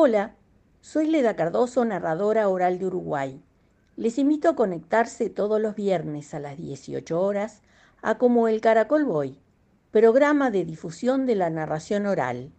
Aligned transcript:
Hola, 0.00 0.36
soy 0.80 1.08
Leda 1.08 1.34
Cardoso, 1.34 1.84
narradora 1.84 2.48
oral 2.48 2.78
de 2.78 2.86
Uruguay. 2.86 3.42
Les 3.96 4.16
invito 4.18 4.48
a 4.48 4.54
conectarse 4.54 5.28
todos 5.28 5.60
los 5.60 5.74
viernes 5.74 6.34
a 6.34 6.38
las 6.38 6.56
18 6.56 7.20
horas 7.20 7.62
a 8.00 8.16
Como 8.16 8.46
el 8.46 8.60
Caracol 8.60 9.04
Boy, 9.04 9.40
programa 9.90 10.52
de 10.52 10.64
difusión 10.64 11.26
de 11.26 11.34
la 11.34 11.50
narración 11.50 12.06
oral. 12.06 12.52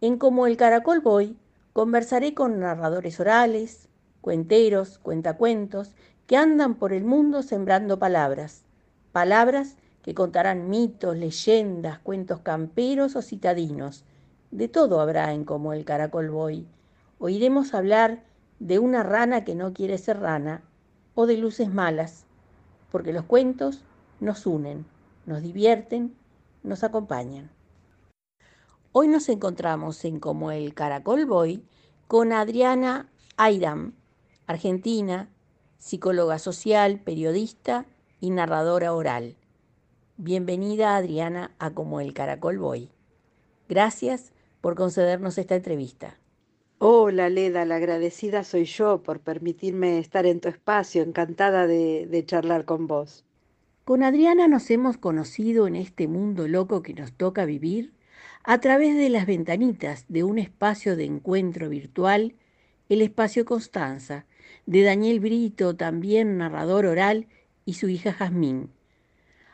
En 0.00 0.16
Como 0.16 0.46
el 0.46 0.56
Caracol 0.56 1.00
Boy 1.00 1.36
conversaré 1.72 2.34
con 2.34 2.60
narradores 2.60 3.18
orales, 3.18 3.88
cuenteros, 4.20 5.00
cuentacuentos, 5.00 5.96
que 6.28 6.36
andan 6.36 6.76
por 6.76 6.92
el 6.92 7.02
mundo 7.02 7.42
sembrando 7.42 7.98
palabras, 7.98 8.62
palabras 9.10 9.74
que 10.02 10.14
contarán 10.14 10.70
mitos, 10.70 11.16
leyendas, 11.16 11.98
cuentos 11.98 12.42
camperos 12.42 13.16
o 13.16 13.22
citadinos. 13.22 14.04
De 14.50 14.66
todo 14.66 15.00
habrá 15.00 15.32
en 15.32 15.44
Como 15.44 15.72
el 15.72 15.84
Caracol 15.84 16.30
Boy. 16.30 16.66
Oiremos 17.18 17.72
hablar 17.72 18.24
de 18.58 18.80
una 18.80 19.04
rana 19.04 19.44
que 19.44 19.54
no 19.54 19.72
quiere 19.72 19.96
ser 19.96 20.18
rana 20.18 20.62
o 21.14 21.26
de 21.26 21.36
luces 21.36 21.72
malas, 21.72 22.26
porque 22.90 23.12
los 23.12 23.24
cuentos 23.24 23.84
nos 24.18 24.46
unen, 24.46 24.86
nos 25.24 25.42
divierten, 25.42 26.16
nos 26.64 26.82
acompañan. 26.82 27.48
Hoy 28.90 29.06
nos 29.06 29.28
encontramos 29.28 30.04
en 30.04 30.18
Como 30.18 30.50
el 30.50 30.74
Caracol 30.74 31.26
Boy 31.26 31.62
con 32.08 32.32
Adriana 32.32 33.08
Airam, 33.36 33.94
argentina, 34.48 35.28
psicóloga 35.78 36.40
social, 36.40 36.98
periodista 36.98 37.86
y 38.20 38.30
narradora 38.30 38.94
oral. 38.94 39.36
Bienvenida 40.16 40.96
Adriana 40.96 41.54
a 41.60 41.70
Como 41.70 42.00
el 42.00 42.12
Caracol 42.14 42.58
Boy. 42.58 42.90
Gracias 43.68 44.32
por 44.60 44.74
concedernos 44.74 45.38
esta 45.38 45.56
entrevista. 45.56 46.18
Hola 46.78 47.28
Leda, 47.28 47.64
la 47.64 47.76
agradecida 47.76 48.42
soy 48.44 48.64
yo 48.64 49.02
por 49.02 49.20
permitirme 49.20 49.98
estar 49.98 50.26
en 50.26 50.40
tu 50.40 50.48
espacio, 50.48 51.02
encantada 51.02 51.66
de, 51.66 52.06
de 52.06 52.24
charlar 52.24 52.64
con 52.64 52.86
vos. 52.86 53.24
Con 53.84 54.02
Adriana 54.02 54.48
nos 54.48 54.70
hemos 54.70 54.96
conocido 54.96 55.66
en 55.66 55.76
este 55.76 56.08
mundo 56.08 56.48
loco 56.48 56.82
que 56.82 56.94
nos 56.94 57.12
toca 57.12 57.44
vivir 57.44 57.92
a 58.44 58.60
través 58.60 58.96
de 58.96 59.10
las 59.10 59.26
ventanitas 59.26 60.06
de 60.08 60.24
un 60.24 60.38
espacio 60.38 60.96
de 60.96 61.04
encuentro 61.04 61.68
virtual, 61.68 62.34
el 62.88 63.02
espacio 63.02 63.44
Constanza, 63.44 64.26
de 64.66 64.82
Daniel 64.82 65.20
Brito, 65.20 65.76
también 65.76 66.38
narrador 66.38 66.86
oral, 66.86 67.26
y 67.64 67.74
su 67.74 67.88
hija 67.88 68.12
Jazmín. 68.12 68.70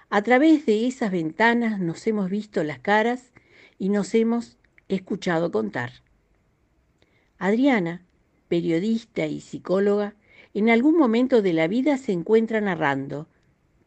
A 0.09 0.23
través 0.23 0.67
de 0.67 0.87
esas 0.87 1.11
ventanas 1.11 1.81
nos 1.81 2.07
hemos 2.07 2.31
visto 2.31 2.63
las 2.63 2.79
caras 2.79 3.33
y 3.79 3.89
nos 3.89 4.15
hemos 4.15 4.57
escuchado 4.89 5.51
contar. 5.51 5.91
Adriana, 7.39 8.05
periodista 8.49 9.27
y 9.27 9.41
psicóloga, 9.41 10.15
en 10.55 10.71
algún 10.71 10.97
momento 10.97 11.43
de 11.43 11.53
la 11.53 11.69
vida 11.69 11.99
se 11.99 12.13
encuentra 12.13 12.61
narrando, 12.61 13.29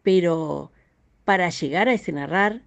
pero 0.04 0.72
para 1.26 1.50
llegar 1.50 1.90
a 1.90 1.94
ese 1.94 2.12
narrar 2.12 2.64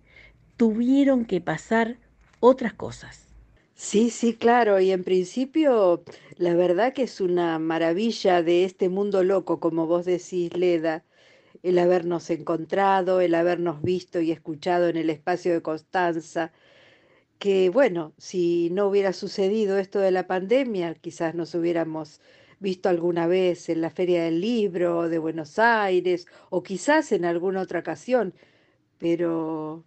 tuvieron 0.56 1.25
que 1.25 1.41
pasar 1.41 1.98
otras 2.41 2.75
cosas. 2.75 3.28
Sí, 3.75 4.10
sí, 4.10 4.34
claro, 4.36 4.80
y 4.80 4.92
en 4.92 5.05
principio 5.05 6.05
la 6.36 6.55
verdad 6.55 6.92
que 6.92 7.03
es 7.05 7.20
una 7.20 7.58
maravilla 7.58 8.42
de 8.42 8.64
este 8.64 8.88
mundo 8.88 9.25
loco, 9.25 9.60
como 9.60 9.86
vos 9.86 10.05
decís, 10.06 10.56
Leda, 10.56 11.05
el 11.62 11.78
habernos 11.78 12.30
encontrado, 12.30 13.20
el 13.20 13.34
habernos 13.34 13.83
visto 13.83 14.20
y 14.20 14.33
escuchado 14.33 14.88
en 14.88 14.97
el 14.97 15.10
espacio 15.10 15.53
de 15.53 15.62
Constanza, 15.62 16.53
que 17.42 17.70
bueno, 17.70 18.14
si 18.18 18.70
no 18.70 18.86
hubiera 18.86 19.12
sucedido 19.12 19.76
esto 19.76 19.98
de 19.98 20.12
la 20.12 20.28
pandemia, 20.28 20.94
quizás 20.94 21.34
nos 21.34 21.56
hubiéramos 21.56 22.20
visto 22.60 22.88
alguna 22.88 23.26
vez 23.26 23.68
en 23.68 23.80
la 23.80 23.90
Feria 23.90 24.22
del 24.22 24.40
Libro 24.40 25.08
de 25.08 25.18
Buenos 25.18 25.58
Aires 25.58 26.26
o 26.50 26.62
quizás 26.62 27.10
en 27.10 27.24
alguna 27.24 27.62
otra 27.62 27.80
ocasión, 27.80 28.32
pero 28.98 29.84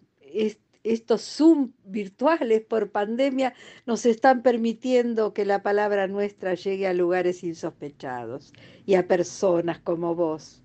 estos 0.84 1.22
Zoom 1.22 1.72
virtuales 1.84 2.60
por 2.60 2.90
pandemia 2.90 3.54
nos 3.86 4.04
están 4.04 4.42
permitiendo 4.42 5.32
que 5.32 5.46
la 5.46 5.62
palabra 5.62 6.08
nuestra 6.08 6.56
llegue 6.56 6.86
a 6.86 6.92
lugares 6.92 7.42
insospechados 7.42 8.52
y 8.84 8.96
a 8.96 9.08
personas 9.08 9.78
como 9.78 10.14
vos. 10.14 10.62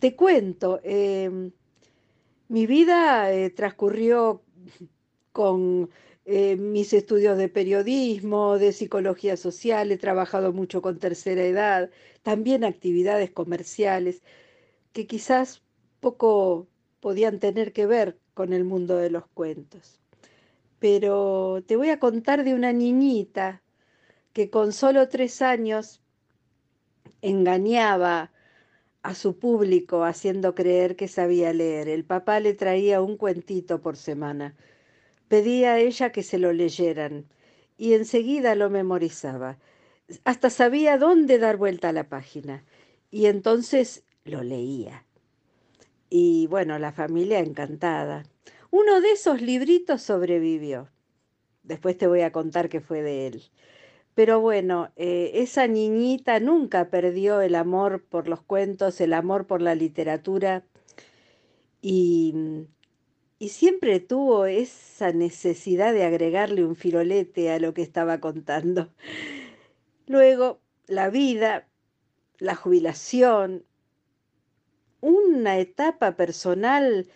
Te 0.00 0.16
cuento, 0.16 0.80
em, 0.82 1.52
mi 2.48 2.66
vida 2.66 3.32
eh, 3.32 3.50
transcurrió 3.50 4.42
con 5.30 5.88
eh, 6.26 6.56
mis 6.56 6.92
estudios 6.92 7.38
de 7.38 7.48
periodismo, 7.48 8.58
de 8.58 8.72
psicología 8.72 9.36
social, 9.36 9.92
he 9.92 9.96
trabajado 9.96 10.52
mucho 10.52 10.82
con 10.82 10.98
tercera 10.98 11.42
edad, 11.44 11.90
también 12.22 12.64
actividades 12.64 13.30
comerciales 13.30 14.22
que 14.92 15.06
quizás 15.06 15.62
poco 16.00 16.66
podían 17.00 17.38
tener 17.38 17.72
que 17.72 17.86
ver 17.86 18.18
con 18.34 18.52
el 18.52 18.64
mundo 18.64 18.96
de 18.96 19.10
los 19.10 19.28
cuentos. 19.28 20.00
Pero 20.80 21.62
te 21.64 21.76
voy 21.76 21.90
a 21.90 22.00
contar 22.00 22.42
de 22.44 22.54
una 22.54 22.72
niñita 22.72 23.62
que 24.32 24.50
con 24.50 24.72
solo 24.72 25.08
tres 25.08 25.42
años 25.42 26.02
engañaba 27.22 28.32
a 29.02 29.14
su 29.14 29.38
público 29.38 30.02
haciendo 30.02 30.56
creer 30.56 30.96
que 30.96 31.06
sabía 31.06 31.52
leer. 31.52 31.88
El 31.88 32.04
papá 32.04 32.40
le 32.40 32.52
traía 32.54 33.00
un 33.00 33.16
cuentito 33.16 33.80
por 33.80 33.96
semana. 33.96 34.56
Pedía 35.28 35.74
a 35.74 35.78
ella 35.78 36.12
que 36.12 36.22
se 36.22 36.38
lo 36.38 36.52
leyeran 36.52 37.26
y 37.76 37.94
enseguida 37.94 38.54
lo 38.54 38.70
memorizaba. 38.70 39.58
Hasta 40.24 40.50
sabía 40.50 40.98
dónde 40.98 41.38
dar 41.38 41.56
vuelta 41.56 41.88
a 41.88 41.92
la 41.92 42.08
página 42.08 42.64
y 43.10 43.26
entonces 43.26 44.04
lo 44.24 44.42
leía. 44.42 45.04
Y 46.08 46.46
bueno, 46.46 46.78
la 46.78 46.92
familia 46.92 47.40
encantada. 47.40 48.24
Uno 48.70 49.00
de 49.00 49.12
esos 49.12 49.42
libritos 49.42 50.02
sobrevivió. 50.02 50.88
Después 51.62 51.98
te 51.98 52.06
voy 52.06 52.20
a 52.20 52.30
contar 52.30 52.68
qué 52.68 52.80
fue 52.80 53.02
de 53.02 53.26
él. 53.26 53.42
Pero 54.14 54.40
bueno, 54.40 54.92
eh, 54.96 55.32
esa 55.34 55.66
niñita 55.66 56.40
nunca 56.40 56.88
perdió 56.88 57.40
el 57.40 57.54
amor 57.54 58.02
por 58.04 58.28
los 58.28 58.42
cuentos, 58.42 59.00
el 59.00 59.12
amor 59.12 59.46
por 59.46 59.60
la 59.60 59.74
literatura 59.74 60.64
y, 61.82 62.34
y 63.38 63.50
siempre 63.50 64.00
tuvo 64.00 64.46
esa 64.46 65.12
necesidad 65.12 65.92
de 65.92 66.04
agregarle 66.04 66.64
un 66.64 66.76
firolete 66.76 67.50
a 67.50 67.58
lo 67.58 67.74
que 67.74 67.82
estaba 67.82 68.20
contando. 68.20 68.90
Luego, 70.06 70.60
la 70.86 71.10
vida, 71.10 71.68
la 72.38 72.54
jubilación, 72.54 73.64
una 75.00 75.58
etapa 75.58 76.16
personal 76.16 77.08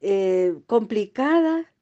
eh, 0.00 0.54
complicada, 0.66 1.72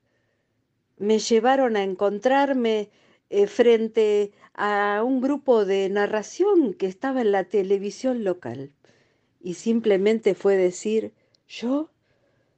me 0.98 1.18
llevaron 1.18 1.76
a 1.76 1.82
encontrarme 1.82 2.90
eh, 3.30 3.46
frente 3.48 4.32
a 4.54 5.02
un 5.04 5.20
grupo 5.20 5.64
de 5.64 5.88
narración 5.88 6.74
que 6.74 6.86
estaba 6.86 7.22
en 7.22 7.32
la 7.32 7.44
televisión 7.44 8.22
local. 8.22 8.70
Y 9.40 9.54
simplemente 9.54 10.34
fue 10.34 10.56
decir, 10.56 11.12
yo, 11.48 11.91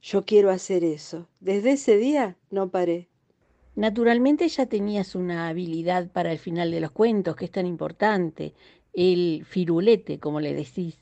yo 0.05 0.27
quiero 0.27 0.51
hacer 0.51 0.85
eso. 0.85 1.29
Desde 1.41 1.73
ese 1.73 1.97
día 1.97 2.37
no 2.51 2.69
paré. 2.69 3.09
Naturalmente 3.75 4.47
ya 4.49 4.67
tenías 4.67 5.15
una 5.15 5.49
habilidad 5.49 6.11
para 6.11 6.31
el 6.31 6.39
final 6.39 6.71
de 6.71 6.81
los 6.81 6.91
cuentos, 6.91 7.37
que 7.37 7.47
es 7.47 7.51
tan 7.51 7.65
importante, 7.67 8.53
el 8.93 9.47
firulete, 9.49 10.21
como 10.21 10.41
le 10.41 10.53
decís. 10.53 10.99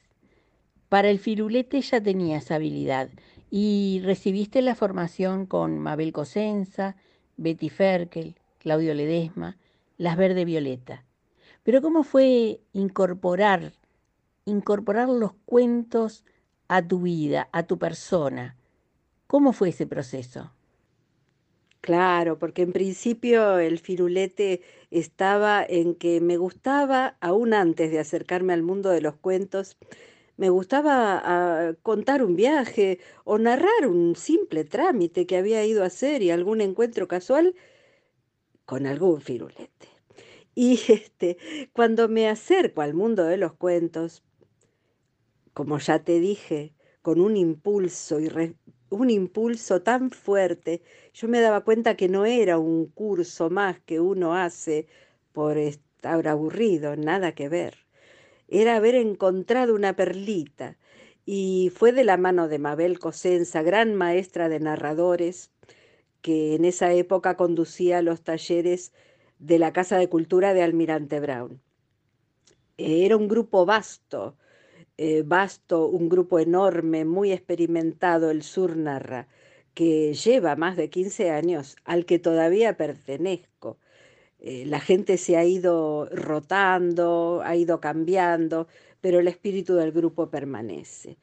Para 0.88 1.10
el 1.10 1.18
firulete 1.18 1.80
ya 1.80 2.00
tenías 2.00 2.52
habilidad 2.52 3.08
y 3.50 4.00
recibiste 4.04 4.62
la 4.62 4.76
formación 4.76 5.46
con 5.46 5.80
Mabel 5.80 6.12
Cosenza, 6.12 6.94
Betty 7.36 7.70
Ferkel, 7.70 8.36
Claudio 8.58 8.94
Ledesma, 8.94 9.58
las 9.98 10.16
verde 10.16 10.44
violeta. 10.44 11.04
Pero 11.64 11.82
¿cómo 11.82 12.04
fue 12.04 12.60
incorporar, 12.72 13.72
incorporar 14.44 15.08
los 15.08 15.32
cuentos 15.44 16.24
a 16.68 16.86
tu 16.86 17.00
vida, 17.00 17.48
a 17.50 17.64
tu 17.64 17.78
persona? 17.78 18.56
¿Cómo 19.32 19.54
fue 19.54 19.70
ese 19.70 19.86
proceso? 19.86 20.52
Claro, 21.80 22.38
porque 22.38 22.60
en 22.60 22.72
principio 22.74 23.58
el 23.58 23.78
firulete 23.78 24.60
estaba 24.90 25.64
en 25.66 25.94
que 25.94 26.20
me 26.20 26.36
gustaba, 26.36 27.16
aún 27.22 27.54
antes 27.54 27.90
de 27.90 27.98
acercarme 27.98 28.52
al 28.52 28.62
mundo 28.62 28.90
de 28.90 29.00
los 29.00 29.16
cuentos, 29.16 29.78
me 30.36 30.50
gustaba 30.50 31.22
ah, 31.24 31.72
contar 31.82 32.22
un 32.22 32.36
viaje 32.36 32.98
o 33.24 33.38
narrar 33.38 33.86
un 33.86 34.16
simple 34.16 34.64
trámite 34.64 35.26
que 35.26 35.38
había 35.38 35.64
ido 35.64 35.82
a 35.82 35.86
hacer 35.86 36.20
y 36.22 36.30
algún 36.30 36.60
encuentro 36.60 37.08
casual 37.08 37.54
con 38.66 38.84
algún 38.84 39.22
firulete. 39.22 39.88
Y 40.54 40.74
este, 40.88 41.38
cuando 41.72 42.06
me 42.10 42.28
acerco 42.28 42.82
al 42.82 42.92
mundo 42.92 43.24
de 43.24 43.38
los 43.38 43.54
cuentos, 43.54 44.22
como 45.54 45.78
ya 45.78 46.04
te 46.04 46.20
dije, 46.20 46.74
con 47.00 47.18
un 47.18 47.38
impulso 47.38 48.20
y 48.20 48.28
un 48.92 49.10
impulso 49.10 49.82
tan 49.82 50.10
fuerte, 50.10 50.82
yo 51.14 51.26
me 51.26 51.40
daba 51.40 51.62
cuenta 51.62 51.96
que 51.96 52.08
no 52.08 52.26
era 52.26 52.58
un 52.58 52.86
curso 52.86 53.50
más 53.50 53.80
que 53.80 54.00
uno 54.00 54.34
hace 54.36 54.86
por 55.32 55.56
estar 55.56 56.28
aburrido, 56.28 56.94
nada 56.96 57.32
que 57.32 57.48
ver. 57.48 57.78
Era 58.48 58.76
haber 58.76 58.94
encontrado 58.94 59.74
una 59.74 59.96
perlita 59.96 60.76
y 61.24 61.72
fue 61.74 61.92
de 61.92 62.04
la 62.04 62.18
mano 62.18 62.48
de 62.48 62.58
Mabel 62.58 62.98
Cosenza, 62.98 63.62
gran 63.62 63.94
maestra 63.94 64.48
de 64.48 64.60
narradores, 64.60 65.50
que 66.20 66.54
en 66.54 66.64
esa 66.64 66.92
época 66.92 67.36
conducía 67.36 68.02
los 68.02 68.22
talleres 68.22 68.92
de 69.38 69.58
la 69.58 69.72
Casa 69.72 69.96
de 69.96 70.08
Cultura 70.08 70.52
de 70.52 70.62
Almirante 70.62 71.18
Brown. 71.18 71.62
Era 72.76 73.16
un 73.16 73.28
grupo 73.28 73.64
vasto, 73.64 74.36
eh, 75.04 75.24
vasto, 75.26 75.88
un 75.88 76.08
grupo 76.08 76.38
enorme, 76.38 77.04
muy 77.04 77.32
experimentado, 77.32 78.30
el 78.30 78.42
Sur 78.44 78.76
Narra, 78.76 79.26
que 79.74 80.14
lleva 80.14 80.54
más 80.56 80.76
de 80.76 80.90
15 80.90 81.30
años, 81.30 81.76
al 81.84 82.06
que 82.06 82.20
todavía 82.20 82.76
pertenezco. 82.76 83.78
Eh, 84.38 84.64
la 84.66 84.80
gente 84.80 85.18
se 85.18 85.36
ha 85.36 85.44
ido 85.44 86.06
rotando, 86.12 87.42
ha 87.44 87.56
ido 87.56 87.80
cambiando, 87.80 88.68
pero 89.00 89.18
el 89.20 89.28
espíritu 89.28 89.74
del 89.74 89.92
grupo 89.92 90.30
permanece. 90.30 91.18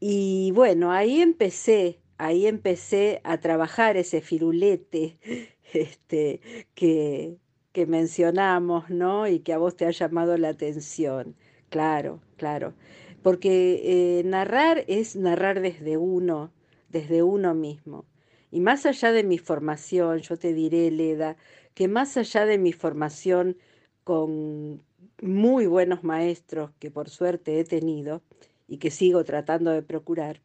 Y 0.00 0.50
bueno, 0.52 0.92
ahí 0.92 1.20
empecé, 1.20 2.00
ahí 2.18 2.46
empecé 2.46 3.20
a 3.24 3.38
trabajar 3.40 3.96
ese 3.96 4.20
firulete 4.20 5.18
este, 5.72 6.40
que, 6.74 7.38
que 7.72 7.86
mencionamos, 7.86 8.90
¿no? 8.90 9.28
Y 9.28 9.40
que 9.40 9.52
a 9.52 9.58
vos 9.58 9.76
te 9.76 9.86
ha 9.86 9.90
llamado 9.92 10.36
la 10.36 10.48
atención. 10.50 11.36
Claro, 11.72 12.20
claro. 12.36 12.74
Porque 13.22 14.18
eh, 14.20 14.22
narrar 14.24 14.84
es 14.88 15.16
narrar 15.16 15.60
desde 15.62 15.96
uno, 15.96 16.52
desde 16.90 17.22
uno 17.22 17.54
mismo. 17.54 18.04
Y 18.50 18.60
más 18.60 18.84
allá 18.84 19.10
de 19.12 19.24
mi 19.24 19.38
formación, 19.38 20.18
yo 20.18 20.36
te 20.36 20.52
diré, 20.52 20.90
Leda, 20.90 21.36
que 21.74 21.88
más 21.88 22.16
allá 22.18 22.44
de 22.44 22.58
mi 22.58 22.72
formación 22.74 23.56
con 24.04 24.82
muy 25.22 25.66
buenos 25.66 26.04
maestros 26.04 26.72
que 26.78 26.90
por 26.90 27.08
suerte 27.08 27.58
he 27.60 27.64
tenido 27.64 28.20
y 28.68 28.76
que 28.78 28.90
sigo 28.90 29.24
tratando 29.24 29.70
de 29.70 29.82
procurar, 29.82 30.42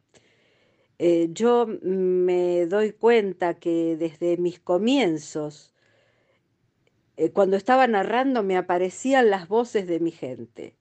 eh, 0.98 1.28
yo 1.32 1.66
me 1.82 2.66
doy 2.66 2.92
cuenta 2.92 3.54
que 3.54 3.96
desde 3.98 4.36
mis 4.38 4.58
comienzos, 4.60 5.72
eh, 7.18 7.30
cuando 7.32 7.56
estaba 7.58 7.86
narrando, 7.86 8.42
me 8.42 8.56
aparecían 8.56 9.28
las 9.30 9.46
voces 9.48 9.86
de 9.86 10.00
mi 10.00 10.10
gente. 10.10 10.77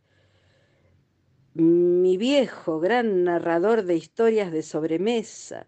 Mi 1.60 2.18
viejo, 2.18 2.80
gran 2.80 3.24
narrador 3.24 3.84
de 3.84 3.96
historias 3.96 4.52
de 4.52 4.62
sobremesa, 4.62 5.68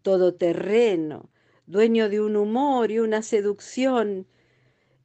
todoterreno, 0.00 1.28
dueño 1.66 2.08
de 2.08 2.22
un 2.22 2.36
humor 2.36 2.90
y 2.90 3.00
una 3.00 3.20
seducción 3.20 4.26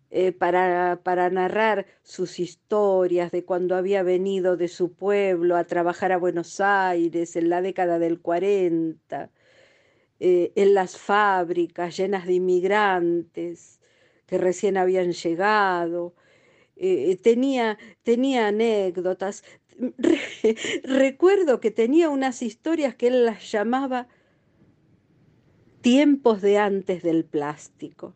eh, 0.09 0.31
para, 0.31 1.01
para, 1.03 1.29
narrar 1.29 1.85
sus 2.03 2.39
historias 2.39 3.31
de 3.31 3.43
cuando 3.43 3.75
había 3.75 4.03
venido 4.03 4.55
de 4.55 4.69
su 4.69 4.93
pueblo 4.93 5.57
a 5.57 5.65
trabajar 5.65 6.13
a 6.13 6.17
Buenos 6.17 6.61
Aires 6.61 7.35
en 7.35 7.49
la 7.49 7.61
década 7.61 7.99
del 7.99 8.21
40, 8.21 9.31
eh, 10.21 10.53
en 10.55 10.73
las 10.73 10.97
fábricas 10.97 11.97
llenas 11.97 12.25
de 12.25 12.35
inmigrantes 12.35 13.81
que 14.27 14.37
recién 14.37 14.77
habían 14.77 15.11
llegado. 15.11 16.15
Eh, 16.83 17.17
tenía, 17.21 17.77
tenía 18.01 18.47
anécdotas. 18.47 19.43
recuerdo 20.83 21.59
que 21.59 21.71
tenía 21.71 22.09
unas 22.09 22.41
historias 22.41 22.95
que 22.95 23.07
él 23.07 23.25
las 23.25 23.51
llamaba 23.51 24.07
tiempos 25.81 26.41
de 26.41 26.57
antes 26.57 27.03
del 27.03 27.25
plástico 27.25 28.13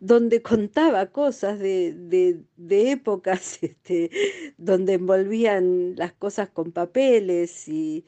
donde 0.00 0.42
contaba 0.42 1.06
cosas 1.06 1.58
de, 1.58 2.44
épocas 2.68 3.58
este, 3.62 4.10
donde 4.58 4.94
envolvían 4.94 5.96
las 5.96 6.12
cosas 6.12 6.50
con 6.50 6.72
papeles 6.72 7.68
y, 7.68 8.04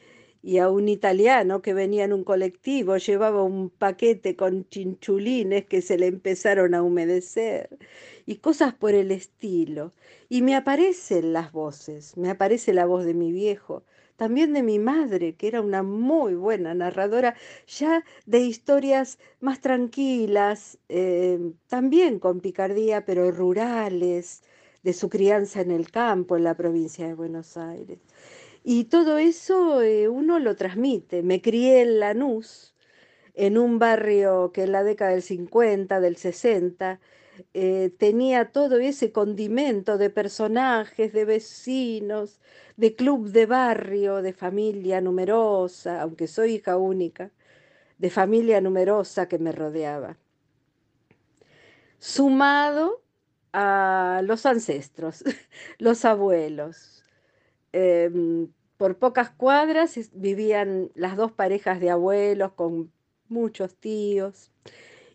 y, 0.47 0.59
a 0.59 0.71
un 0.71 0.89
italiano 0.89 1.61
que 1.61 1.75
venía 1.75 2.05
en 2.05 2.13
un 2.13 2.23
colectivo 2.25 2.97
llevaba 2.99 3.43
un 3.43 3.69
paquete 3.71 4.37
con 4.37 4.69
chinchulines 4.69 5.67
que 5.67 5.83
se 5.83 5.99
le 5.99 6.07
empezaron 6.07 6.75
a 6.75 6.83
humedecer 6.83 7.69
y 8.27 8.37
cosas 8.37 8.73
por 8.75 8.95
el 8.95 9.11
estilo. 9.11 9.93
Y 10.29 10.43
me 10.43 10.55
aparecen 10.55 11.33
las 11.33 11.51
voces, 11.53 12.17
me 12.17 12.31
aparece 12.31 12.73
la 12.73 12.87
voz 12.87 13.05
de 13.05 13.15
mi 13.15 13.33
viejo, 13.33 13.85
también 14.17 14.53
de 14.53 14.63
mi 14.63 14.79
madre, 14.79 15.35
que 15.35 15.49
era 15.49 15.61
una 15.61 15.83
muy 15.83 16.35
buena 16.35 16.75
narradora, 16.75 17.35
ya 17.67 18.05
de 18.25 18.41
historias 18.41 19.19
más 19.41 19.61
tranquilas, 19.61 20.79
eh, 20.89 21.39
también 21.69 22.19
con 22.21 22.41
picardía, 22.41 23.05
pero 23.05 23.31
rurales, 23.33 24.43
de 24.83 24.93
su 24.93 25.09
crianza 25.09 25.61
en 25.63 25.73
el 25.73 25.91
campo, 25.91 26.37
en 26.37 26.45
la 26.45 26.55
provincia 26.57 27.09
de 27.09 27.15
Buenos 27.15 27.57
Aires. 27.57 27.99
Y 28.69 28.87
todo 28.87 29.19
eso 29.19 29.81
eh, 29.81 30.09
uno 30.09 30.41
lo 30.41 30.57
transmite. 30.57 31.23
Me 31.23 31.41
crié 31.41 31.83
en 31.83 32.01
Lanús, 32.01 32.75
en 33.35 33.59
un 33.59 33.79
barrio 33.79 34.51
que 34.53 34.65
en 34.65 34.73
la 34.73 34.83
década 34.83 35.13
del 35.13 35.23
50, 35.23 36.01
del 36.01 36.17
60, 36.17 37.01
eh, 37.55 37.93
tenía 37.99 38.51
todo 38.53 38.79
ese 38.79 39.13
condimento 39.13 39.99
de 39.99 40.11
personajes, 40.11 41.13
de 41.13 41.25
vecinos, 41.25 42.41
de 42.77 42.97
club 42.97 43.29
de 43.31 43.47
barrio, 43.47 44.21
de 44.23 44.33
familia 44.33 45.01
numerosa, 45.01 46.03
aunque 46.03 46.27
soy 46.27 46.55
hija 46.55 46.77
única, 46.77 47.31
de 47.99 48.11
familia 48.11 48.61
numerosa 48.61 49.29
que 49.29 49.39
me 49.39 49.53
rodeaba. 49.53 50.19
Sumado 51.99 53.03
a 53.53 54.23
los 54.25 54.45
ancestros, 54.47 55.25
los 55.79 56.05
abuelos. 56.05 57.05
Em, 57.73 58.49
por 58.77 58.99
pocas 58.99 59.31
cuadras 59.31 59.99
vivían 60.13 60.91
las 60.95 61.17
dos 61.17 61.33
parejas 61.33 61.81
de 61.81 61.91
abuelos 61.91 62.53
con 62.53 62.93
muchos 63.29 63.75
tíos. 63.77 64.53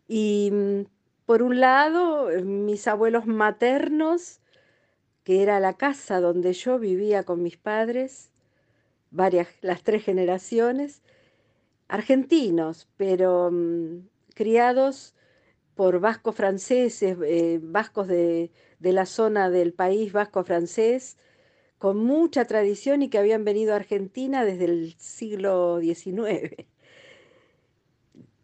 Y 0.07 0.49
mm, 0.51 0.81
por 1.25 1.43
un 1.43 1.59
lado, 1.59 2.27
mis 2.43 2.87
abuelos 2.87 3.25
maternos 3.25 4.41
que 5.23 5.43
era 5.43 5.59
la 5.59 5.73
casa 5.73 6.19
donde 6.19 6.53
yo 6.53 6.79
vivía 6.79 7.23
con 7.23 7.43
mis 7.43 7.57
padres, 7.57 8.31
varias, 9.11 9.47
las 9.61 9.83
tres 9.83 10.03
generaciones, 10.03 11.03
argentinos, 11.87 12.87
pero 12.97 13.49
mm, 13.51 14.07
criados 14.33 15.15
por 15.75 15.99
vascos 15.99 16.35
franceses, 16.35 17.17
eh, 17.23 17.59
vascos 17.61 18.07
de, 18.07 18.51
de 18.79 18.93
la 18.93 19.05
zona 19.05 19.49
del 19.49 19.73
país 19.73 20.11
vasco 20.11 20.43
francés, 20.43 21.17
con 21.81 21.97
mucha 21.97 22.45
tradición 22.45 23.01
y 23.01 23.09
que 23.09 23.17
habían 23.17 23.43
venido 23.43 23.73
a 23.73 23.77
Argentina 23.77 24.45
desde 24.45 24.65
el 24.65 24.93
siglo 24.99 25.79
XIX. 25.81 26.67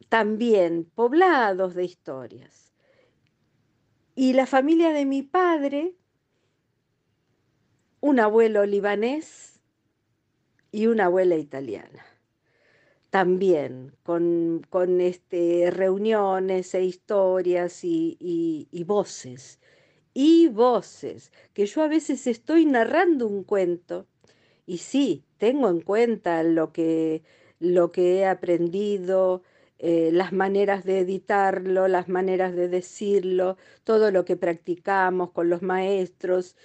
También 0.09 0.85
poblados 0.85 1.75
de 1.75 1.85
historias. 1.85 2.73
Y 4.15 4.33
la 4.33 4.47
familia 4.47 4.91
de 4.91 5.05
mi 5.05 5.21
padre, 5.21 5.93
un 8.01 8.19
abuelo 8.19 8.65
libanés 8.65 9.59
y 10.71 10.87
una 10.87 11.05
abuela 11.05 11.35
italiana. 11.35 12.03
También 13.11 13.95
con, 14.01 14.65
con 14.67 14.99
este, 14.99 15.69
reuniones 15.69 16.73
e 16.73 16.85
historias 16.85 17.83
y, 17.83 18.17
y 18.19 18.83
voces. 18.83 19.59
Y 20.19 20.47
voces, 20.47 21.31
que 21.53 21.67
yo 21.67 21.83
a 21.83 21.87
veces 21.87 22.25
estoy 22.25 22.65
narrando 22.65 23.27
un 23.27 23.43
cuento 23.43 24.07
y 24.65 24.79
sí, 24.79 25.25
tengo 25.37 25.69
en 25.69 25.79
cuenta 25.79 26.41
lo 26.41 26.73
que, 26.73 27.21
lo 27.59 27.91
que 27.91 28.17
he 28.17 28.25
aprendido, 28.25 29.43
eh, 29.77 30.09
las 30.11 30.33
maneras 30.33 30.85
de 30.85 31.01
editarlo, 31.01 31.87
las 31.87 32.09
maneras 32.09 32.55
de 32.55 32.67
decirlo, 32.67 33.57
todo 33.83 34.09
lo 34.09 34.25
que 34.25 34.35
practicamos 34.37 35.29
con 35.33 35.51
los 35.51 35.61
maestros, 35.61 36.55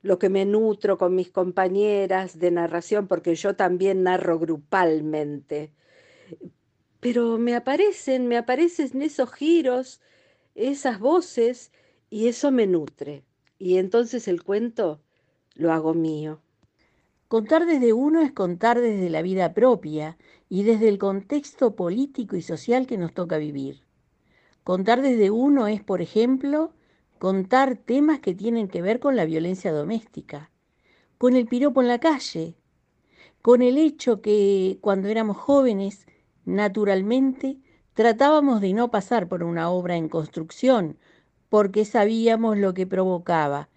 lo 0.00 0.18
que 0.18 0.30
me 0.30 0.46
nutro 0.46 0.96
con 0.96 1.14
mis 1.14 1.30
compañeras 1.30 2.38
de 2.38 2.50
narración, 2.50 3.08
porque 3.08 3.34
yo 3.34 3.56
también 3.56 4.04
narro 4.04 4.38
grupalmente. 4.38 5.70
Pero 7.00 7.36
me 7.36 7.54
aparecen, 7.54 8.26
me 8.26 8.38
aparecen 8.38 9.02
esos 9.02 9.30
giros, 9.34 10.00
esas 10.54 10.98
voces, 10.98 11.72
y 12.16 12.28
eso 12.28 12.50
me 12.50 12.66
nutre. 12.66 13.24
Y 13.58 13.76
entonces 13.76 14.26
el 14.26 14.42
cuento 14.42 15.02
lo 15.54 15.70
hago 15.70 15.92
mío. 15.92 16.40
Contar 17.28 17.66
desde 17.66 17.92
uno 17.92 18.22
es 18.22 18.32
contar 18.32 18.80
desde 18.80 19.10
la 19.10 19.20
vida 19.20 19.52
propia 19.52 20.16
y 20.48 20.62
desde 20.62 20.88
el 20.88 20.96
contexto 20.96 21.76
político 21.76 22.34
y 22.34 22.40
social 22.40 22.86
que 22.86 22.96
nos 22.96 23.12
toca 23.12 23.36
vivir. 23.36 23.82
Contar 24.64 25.02
desde 25.02 25.30
uno 25.30 25.66
es, 25.66 25.82
por 25.82 26.00
ejemplo, 26.00 26.72
contar 27.18 27.76
temas 27.76 28.20
que 28.20 28.34
tienen 28.34 28.68
que 28.68 28.80
ver 28.80 28.98
con 28.98 29.14
la 29.14 29.26
violencia 29.26 29.70
doméstica, 29.70 30.50
con 31.18 31.36
el 31.36 31.46
piropo 31.46 31.82
en 31.82 31.88
la 31.88 31.98
calle, 31.98 32.56
con 33.42 33.60
el 33.60 33.76
hecho 33.76 34.22
que 34.22 34.78
cuando 34.80 35.08
éramos 35.08 35.36
jóvenes, 35.36 36.06
naturalmente, 36.46 37.58
tratábamos 37.92 38.62
de 38.62 38.72
no 38.72 38.90
pasar 38.90 39.28
por 39.28 39.42
una 39.44 39.68
obra 39.68 39.96
en 39.96 40.08
construcción 40.08 40.96
porque 41.48 41.84
sabíamos 41.84 42.58
lo 42.58 42.74
que 42.74 42.86
provocaba 42.86 43.68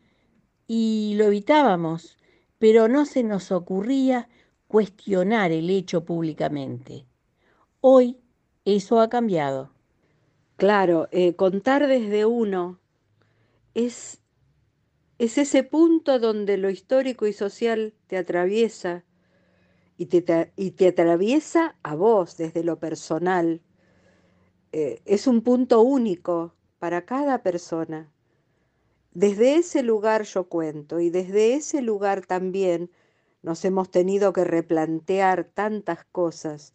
y 0.67 1.15
lo 1.17 1.25
evitábamos, 1.25 2.17
pero 2.59 2.87
no 2.87 3.05
se 3.05 3.23
nos 3.23 3.51
ocurría 3.51 4.29
cuestionar 4.67 5.51
el 5.51 5.69
hecho 5.69 6.05
públicamente. 6.05 7.05
Hoy 7.81 8.17
eso 8.65 8.99
ha 9.01 9.09
cambiado. 9.09 9.71
Claro, 10.57 11.07
eh, 11.11 11.35
contar 11.35 11.87
desde 11.87 12.25
uno 12.25 12.79
es, 13.73 14.21
es 15.17 15.37
ese 15.37 15.63
punto 15.63 16.19
donde 16.19 16.57
lo 16.57 16.69
histórico 16.69 17.25
y 17.27 17.33
social 17.33 17.93
te 18.07 18.17
atraviesa 18.17 19.05
y 19.97 20.05
te, 20.07 20.53
y 20.55 20.71
te 20.71 20.89
atraviesa 20.89 21.77
a 21.81 21.95
vos 21.95 22.37
desde 22.37 22.63
lo 22.63 22.79
personal. 22.79 23.61
Eh, 24.71 25.01
es 25.05 25.27
un 25.27 25.41
punto 25.41 25.81
único 25.81 26.53
para 26.79 27.05
cada 27.05 27.43
persona. 27.43 28.11
Desde 29.13 29.55
ese 29.55 29.83
lugar 29.83 30.23
yo 30.23 30.49
cuento 30.49 30.99
y 30.99 31.09
desde 31.09 31.55
ese 31.55 31.81
lugar 31.81 32.25
también 32.25 32.91
nos 33.41 33.63
hemos 33.65 33.89
tenido 33.91 34.33
que 34.33 34.43
replantear 34.43 35.45
tantas 35.45 36.05
cosas 36.05 36.73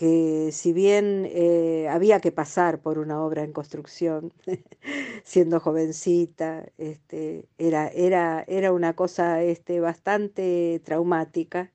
que 0.00 0.50
si 0.52 0.72
bien 0.72 1.26
eh, 1.30 1.86
había 1.90 2.20
que 2.20 2.32
pasar 2.32 2.80
por 2.80 2.98
una 2.98 3.22
obra 3.22 3.42
en 3.44 3.52
construcción, 3.52 4.32
siendo 5.24 5.60
jovencita, 5.60 6.66
este, 6.78 7.48
era, 7.58 7.88
era, 7.88 8.42
era 8.48 8.72
una 8.72 8.94
cosa 8.96 9.42
este, 9.42 9.80
bastante 9.80 10.80
traumática, 10.84 11.70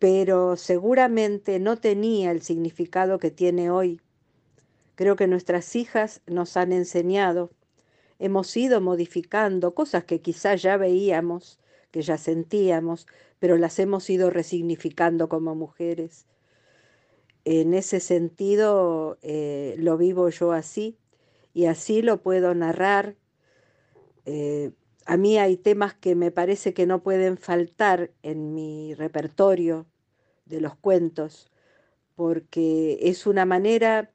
pero 0.00 0.56
seguramente 0.56 1.60
no 1.60 1.76
tenía 1.76 2.32
el 2.32 2.42
significado 2.42 3.20
que 3.20 3.30
tiene 3.30 3.70
hoy. 3.70 4.00
Creo 4.94 5.16
que 5.16 5.26
nuestras 5.26 5.76
hijas 5.76 6.20
nos 6.26 6.56
han 6.56 6.72
enseñado, 6.72 7.50
hemos 8.18 8.56
ido 8.56 8.80
modificando 8.80 9.74
cosas 9.74 10.04
que 10.04 10.20
quizás 10.20 10.62
ya 10.62 10.76
veíamos, 10.76 11.58
que 11.90 12.02
ya 12.02 12.18
sentíamos, 12.18 13.06
pero 13.38 13.56
las 13.56 13.78
hemos 13.78 14.08
ido 14.10 14.30
resignificando 14.30 15.28
como 15.28 15.54
mujeres. 15.54 16.26
En 17.44 17.72
ese 17.74 18.00
sentido 18.00 19.18
eh, 19.22 19.74
lo 19.78 19.96
vivo 19.96 20.28
yo 20.28 20.52
así 20.52 20.98
y 21.54 21.64
así 21.64 22.02
lo 22.02 22.22
puedo 22.22 22.54
narrar. 22.54 23.16
Eh, 24.26 24.72
a 25.06 25.16
mí 25.16 25.38
hay 25.38 25.56
temas 25.56 25.94
que 25.94 26.14
me 26.14 26.30
parece 26.30 26.74
que 26.74 26.86
no 26.86 27.02
pueden 27.02 27.38
faltar 27.38 28.12
en 28.22 28.54
mi 28.54 28.94
repertorio 28.94 29.86
de 30.44 30.60
los 30.60 30.76
cuentos, 30.76 31.50
porque 32.14 32.98
es 33.00 33.26
una 33.26 33.46
manera 33.46 34.12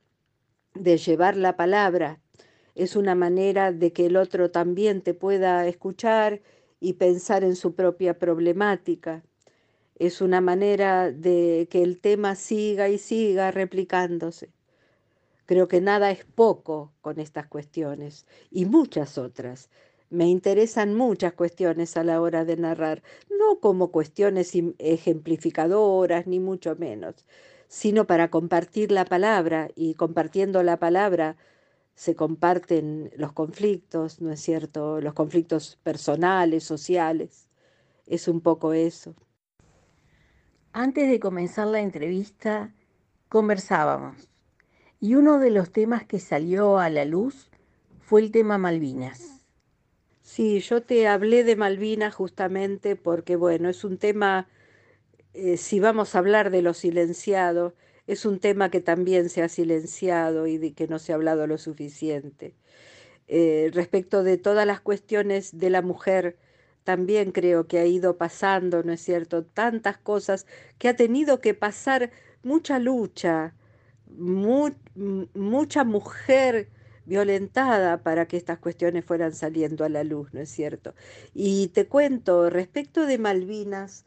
de 0.76 0.98
llevar 0.98 1.38
la 1.38 1.56
palabra, 1.56 2.20
es 2.76 2.96
una 2.96 3.16
manera 3.16 3.72
de 3.72 3.94
que 3.94 4.06
el 4.08 4.18
otro 4.18 4.52
también 4.52 5.02
te 5.02 5.14
pueda 5.14 5.66
escuchar 5.68 6.42
y 6.80 6.94
pensar 6.94 7.44
en 7.44 7.56
su 7.56 7.74
propia 7.74 8.20
problemática. 8.20 9.24
Es 9.98 10.20
una 10.22 10.42
manera 10.42 11.12
de 11.12 11.68
que 11.72 11.84
el 11.84 12.02
tema 12.02 12.36
siga 12.36 12.90
y 12.90 12.98
siga 12.98 13.52
replicándose. 13.52 14.52
Creo 15.46 15.68
que 15.68 15.80
nada 15.80 16.12
es 16.12 16.26
poco 16.26 16.92
con 17.02 17.20
estas 17.20 17.48
cuestiones 17.48 18.26
y 18.52 18.66
muchas 18.66 19.18
otras. 19.18 19.70
Me 20.10 20.28
interesan 20.28 20.96
muchas 20.96 21.34
cuestiones 21.34 21.96
a 21.98 22.04
la 22.04 22.20
hora 22.20 22.46
de 22.46 22.58
narrar, 22.58 23.04
no 23.30 23.60
como 23.60 23.92
cuestiones 23.92 24.54
ejemplificadoras, 24.80 26.28
ni 26.28 26.40
mucho 26.40 26.76
menos, 26.76 27.26
sino 27.68 28.06
para 28.06 28.30
compartir 28.30 28.92
la 28.92 29.06
palabra 29.06 29.70
y 29.76 29.96
compartiendo 29.96 30.64
la 30.64 30.78
palabra 30.78 31.38
se 31.96 32.16
comparten 32.16 33.12
los 33.16 33.32
conflictos, 33.32 34.22
¿no 34.22 34.32
es 34.32 34.42
cierto? 34.42 35.00
Los 35.00 35.14
conflictos 35.14 35.80
personales, 35.82 36.64
sociales. 36.64 37.48
Es 38.06 38.28
un 38.28 38.42
poco 38.42 38.74
eso. 38.74 39.16
Antes 40.74 41.10
de 41.10 41.20
comenzar 41.22 41.68
la 41.68 41.80
entrevista, 41.80 42.74
conversábamos 43.30 44.30
y 45.00 45.16
uno 45.16 45.40
de 45.40 45.52
los 45.52 45.72
temas 45.72 46.06
que 46.06 46.20
salió 46.20 46.80
a 46.80 46.90
la 46.90 47.06
luz 47.06 47.50
fue 48.00 48.22
el 48.22 48.32
tema 48.32 48.58
Malvinas. 48.58 49.46
Sí, 50.22 50.60
yo 50.60 50.82
te 50.82 51.08
hablé 51.08 51.44
de 51.44 51.56
Malvinas 51.56 52.14
justamente 52.16 52.96
porque, 52.96 53.36
bueno, 53.36 53.70
es 53.70 53.84
un 53.84 53.98
tema, 53.98 54.48
eh, 55.36 55.58
si 55.58 55.80
vamos 55.80 56.16
a 56.16 56.20
hablar 56.20 56.50
de 56.52 56.62
lo 56.62 56.74
silenciado, 56.74 57.76
es 58.08 58.26
un 58.26 58.40
tema 58.40 58.70
que 58.72 58.82
también 58.82 59.30
se 59.30 59.42
ha 59.44 59.50
silenciado 59.50 60.48
y 60.48 60.58
de 60.58 60.74
que 60.74 60.88
no 60.88 61.00
se 61.00 61.12
ha 61.12 61.16
hablado 61.16 61.48
lo 61.48 61.58
suficiente. 61.58 62.56
Eh, 63.28 63.72
respecto 63.74 64.24
de 64.24 64.38
todas 64.38 64.68
las 64.68 64.82
cuestiones 64.82 65.58
de 65.58 65.70
la 65.70 65.82
mujer, 65.82 66.38
también 66.84 67.32
creo 67.32 67.68
que 67.68 67.80
ha 67.80 67.86
ido 67.86 68.18
pasando, 68.18 68.84
¿no 68.84 68.94
es 68.94 69.02
cierto? 69.02 69.44
Tantas 69.46 69.98
cosas 69.98 70.46
que 70.78 70.90
ha 70.90 70.96
tenido 70.96 71.42
que 71.42 71.54
pasar 71.56 72.12
mucha 72.44 72.80
lucha, 72.80 73.56
mucha 74.08 75.84
mujer 75.84 76.70
violentada 77.06 78.04
para 78.04 78.28
que 78.28 78.38
estas 78.38 78.60
cuestiones 78.60 79.06
fueran 79.06 79.34
saliendo 79.34 79.84
a 79.86 79.90
la 79.90 80.04
luz, 80.04 80.34
¿no 80.34 80.42
es 80.42 80.50
cierto? 80.50 80.94
Y 81.34 81.70
te 81.70 81.88
cuento, 81.88 82.50
respecto 82.50 83.06
de 83.06 83.18
Malvinas, 83.18 84.06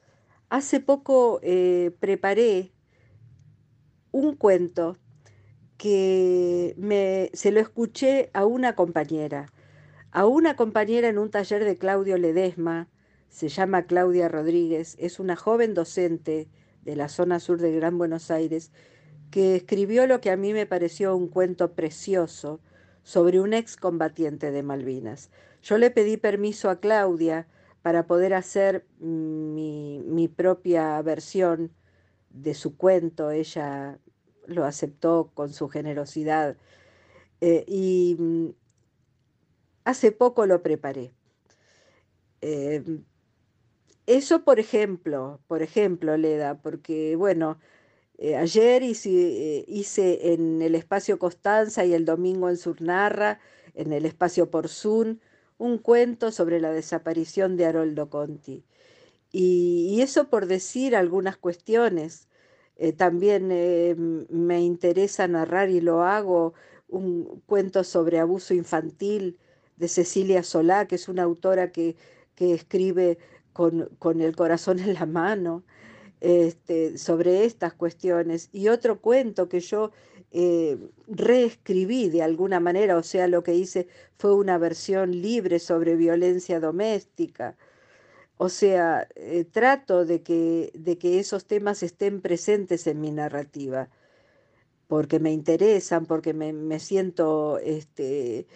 hace 0.50 0.80
poco 0.80 1.40
eh, 1.42 1.92
preparé 2.00 2.72
un 4.12 4.34
cuento 4.36 4.96
que 5.76 6.74
me, 6.76 7.30
se 7.34 7.52
lo 7.52 7.60
escuché 7.60 8.30
a 8.32 8.44
una 8.46 8.74
compañera, 8.74 9.52
a 10.10 10.26
una 10.26 10.56
compañera 10.56 11.08
en 11.08 11.18
un 11.18 11.30
taller 11.30 11.64
de 11.64 11.76
Claudio 11.76 12.18
Ledesma, 12.18 12.88
se 13.28 13.48
llama 13.48 13.84
Claudia 13.84 14.28
Rodríguez, 14.28 14.96
es 14.98 15.20
una 15.20 15.36
joven 15.36 15.74
docente 15.74 16.48
de 16.82 16.96
la 16.96 17.08
zona 17.08 17.38
sur 17.38 17.60
de 17.60 17.72
Gran 17.72 17.98
Buenos 17.98 18.30
Aires, 18.30 18.72
que 19.30 19.56
escribió 19.56 20.06
lo 20.06 20.20
que 20.20 20.30
a 20.30 20.36
mí 20.36 20.52
me 20.52 20.66
pareció 20.66 21.14
un 21.14 21.28
cuento 21.28 21.74
precioso 21.74 22.60
sobre 23.02 23.40
un 23.40 23.52
excombatiente 23.52 24.50
de 24.50 24.62
Malvinas. 24.62 25.30
Yo 25.62 25.78
le 25.78 25.90
pedí 25.90 26.16
permiso 26.16 26.70
a 26.70 26.80
Claudia 26.80 27.46
para 27.82 28.06
poder 28.06 28.34
hacer 28.34 28.86
mi, 28.98 30.02
mi 30.04 30.28
propia 30.28 31.00
versión 31.02 31.72
de 32.30 32.54
su 32.54 32.76
cuento, 32.76 33.30
ella 33.30 33.98
lo 34.46 34.64
aceptó 34.64 35.30
con 35.34 35.52
su 35.52 35.68
generosidad 35.68 36.56
eh, 37.40 37.64
y 37.68 38.16
mm, 38.18 38.48
hace 39.84 40.12
poco 40.12 40.46
lo 40.46 40.62
preparé. 40.62 41.12
Em, 42.40 43.04
eso, 44.06 44.44
por 44.44 44.58
ejemplo, 44.60 45.40
por 45.46 45.62
ejemplo, 45.62 46.16
Leda, 46.16 46.60
porque 46.62 47.16
bueno, 47.16 47.58
eh, 48.18 48.36
ayer 48.36 48.82
hice, 48.82 49.10
eh, 49.10 49.64
hice, 49.68 50.32
en 50.32 50.62
el 50.62 50.74
espacio 50.74 51.18
Constanza 51.18 51.84
y 51.84 51.94
el 51.94 52.04
domingo 52.04 52.48
en 52.48 52.56
Surnarra, 52.56 53.40
en 53.74 53.92
el 53.92 54.06
espacio 54.06 54.50
Por 54.50 54.68
Zoom, 54.68 55.18
un 55.58 55.78
cuento 55.78 56.32
sobre 56.32 56.60
la 56.60 56.72
desaparición 56.72 57.56
de 57.56 57.66
Haroldo 57.66 58.10
Conti. 58.10 58.64
y 59.32 60.00
eso 60.00 60.28
por 60.30 60.46
decir 60.46 60.96
algunas 60.96 61.36
cuestiones 61.36 62.28
eh, 62.78 62.92
también 62.92 63.50
eh, 63.50 63.96
me 63.96 64.62
interesa 64.62 65.26
narrar 65.26 65.68
y 65.68 65.80
lo 65.80 66.04
hago 66.04 66.54
un 66.88 67.42
cuento 67.46 67.82
sobre 67.84 68.20
abuso 68.20 68.54
infantil 68.54 69.36
de 69.76 69.88
Cecilia 69.88 70.44
Solá, 70.44 70.86
que 70.86 70.94
es 70.94 71.08
una 71.08 71.24
autora 71.24 71.72
que, 71.72 71.96
escribe 72.38 73.18
con, 73.52 73.88
el 74.20 74.36
corazón 74.36 74.78
en 74.78 74.94
la 74.94 75.06
mano 75.06 75.64
este, 76.20 76.98
sobre 76.98 77.44
estas 77.44 77.74
cuestiones. 77.74 78.48
Y 78.52 78.68
otro 78.68 79.00
cuento 79.00 79.48
que 79.48 79.58
yo 79.60 79.90
eh, 80.30 80.78
reescribí 81.06 82.08
de 82.10 82.22
alguna 82.22 82.60
manera, 82.60 82.96
o 82.98 83.02
sea, 83.02 83.28
lo 83.28 83.42
que 83.42 83.54
hice 83.54 83.88
fue 84.18 84.34
una 84.34 84.58
versión 84.58 85.12
libre 85.22 85.58
sobre 85.58 85.96
violencia 85.96 86.60
doméstica. 86.60 87.56
O 88.38 88.48
sea, 88.48 89.08
eh, 89.16 89.44
trato 89.44 90.04
de 90.04 90.22
que, 90.22 90.70
de 90.74 90.98
que 90.98 91.18
esos 91.18 91.46
temas 91.46 91.82
estén 91.82 92.20
presentes 92.20 92.86
en 92.86 93.00
mi 93.00 93.10
narrativa, 93.10 93.90
porque 94.88 95.20
me 95.20 95.32
interesan, 95.32 96.06
porque 96.06 96.34
me, 96.34 96.80
siento, 96.80 97.58
este, 97.58 98.46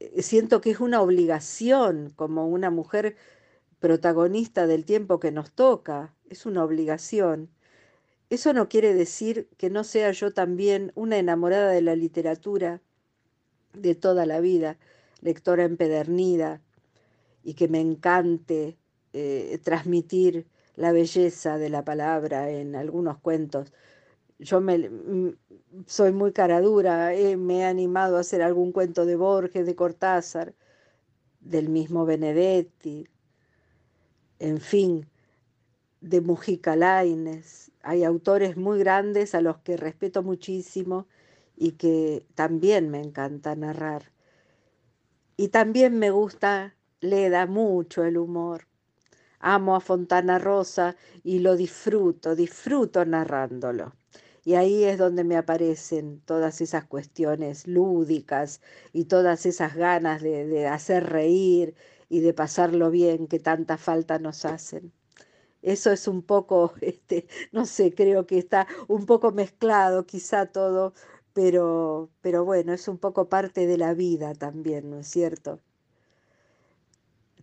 eh, 0.00 0.22
siento 0.22 0.60
que 0.60 0.70
es 0.70 0.80
una 0.80 1.02
obligación 1.02 2.10
como 2.16 2.48
una 2.48 2.70
mujer 2.70 3.16
protagonista 3.80 4.66
del 4.66 4.84
tiempo 4.84 5.20
que 5.20 5.32
nos 5.32 5.52
toca, 5.52 6.14
es 6.30 6.46
una 6.46 6.64
obligación. 6.64 7.50
Eso 8.30 8.52
no 8.52 8.68
quiere 8.68 8.94
decir 8.94 9.48
que 9.56 9.70
no 9.70 9.84
sea 9.84 10.10
yo 10.12 10.32
también 10.32 10.92
una 10.94 11.18
enamorada 11.18 11.70
de 11.70 11.82
la 11.82 11.96
literatura 11.96 12.82
de 13.72 13.94
toda 13.94 14.26
la 14.26 14.40
vida, 14.40 14.78
lectora 15.20 15.64
empedernida, 15.64 16.62
y 17.44 17.54
que 17.54 17.68
me 17.68 17.80
encante 17.80 18.78
eh, 19.12 19.60
transmitir 19.62 20.46
la 20.74 20.92
belleza 20.92 21.58
de 21.58 21.70
la 21.70 21.84
palabra 21.84 22.50
en 22.50 22.74
algunos 22.74 23.18
cuentos 23.18 23.72
yo 24.38 24.60
me, 24.60 24.78
mm, 24.88 25.36
soy 25.86 26.12
muy 26.12 26.32
caradura, 26.32 27.14
eh, 27.14 27.36
me 27.36 27.60
he 27.60 27.64
animado 27.64 28.16
a 28.16 28.20
hacer 28.20 28.42
algún 28.42 28.72
cuento 28.72 29.06
de 29.06 29.16
Borges, 29.16 29.66
de 29.66 29.74
Cortázar, 29.74 30.54
del 31.40 31.68
mismo 31.68 32.04
Benedetti, 32.06 33.08
en 34.38 34.60
fin, 34.60 35.08
de 36.00 36.20
Mujica 36.20 36.76
Laines. 36.76 37.70
Hay 37.88 38.02
autores 38.02 38.56
muy 38.56 38.80
grandes 38.80 39.36
a 39.36 39.40
los 39.40 39.58
que 39.58 39.76
respeto 39.76 40.24
muchísimo 40.24 41.06
y 41.56 41.72
que 41.72 42.26
también 42.34 42.90
me 42.90 42.98
encanta 42.98 43.54
narrar. 43.54 44.10
Y 45.36 45.50
también 45.50 45.96
me 45.96 46.10
gusta, 46.10 46.74
le 47.00 47.30
da 47.30 47.46
mucho 47.46 48.02
el 48.02 48.18
humor. 48.18 48.66
Amo 49.38 49.76
a 49.76 49.80
Fontana 49.80 50.40
Rosa 50.40 50.96
y 51.22 51.38
lo 51.38 51.54
disfruto, 51.54 52.34
disfruto 52.34 53.04
narrándolo. 53.04 53.94
Y 54.44 54.54
ahí 54.54 54.82
es 54.82 54.98
donde 54.98 55.22
me 55.22 55.36
aparecen 55.36 56.20
todas 56.24 56.60
esas 56.60 56.86
cuestiones 56.86 57.68
lúdicas 57.68 58.62
y 58.92 59.04
todas 59.04 59.46
esas 59.46 59.76
ganas 59.76 60.22
de, 60.22 60.66
hacer 60.66 61.04
reír 61.08 61.76
y 62.08 62.18
de 62.18 62.34
pasarlo 62.34 62.90
bien 62.90 63.28
que 63.28 63.38
tanta 63.38 63.78
falta 63.78 64.18
nos 64.18 64.44
hacen. 64.44 64.92
Eso 65.66 65.90
es 65.92 66.08
un 66.08 66.22
poco, 66.22 66.72
este, 66.80 67.26
no 67.52 67.66
sé, 67.66 67.92
creo 67.94 68.26
que 68.26 68.38
está 68.38 68.66
un 68.88 69.04
poco 69.04 69.32
mezclado 69.32 70.06
quizá 70.06 70.46
todo, 70.46 70.94
pero, 71.34 72.10
pero 72.22 72.44
bueno, 72.44 72.72
es 72.72 72.88
un 72.88 72.98
poco 72.98 73.28
parte 73.28 73.66
de 73.66 73.76
la 73.76 73.92
vida 73.94 74.34
también, 74.34 74.90
¿no 74.90 75.00
es 75.00 75.08
cierto? 75.08 75.60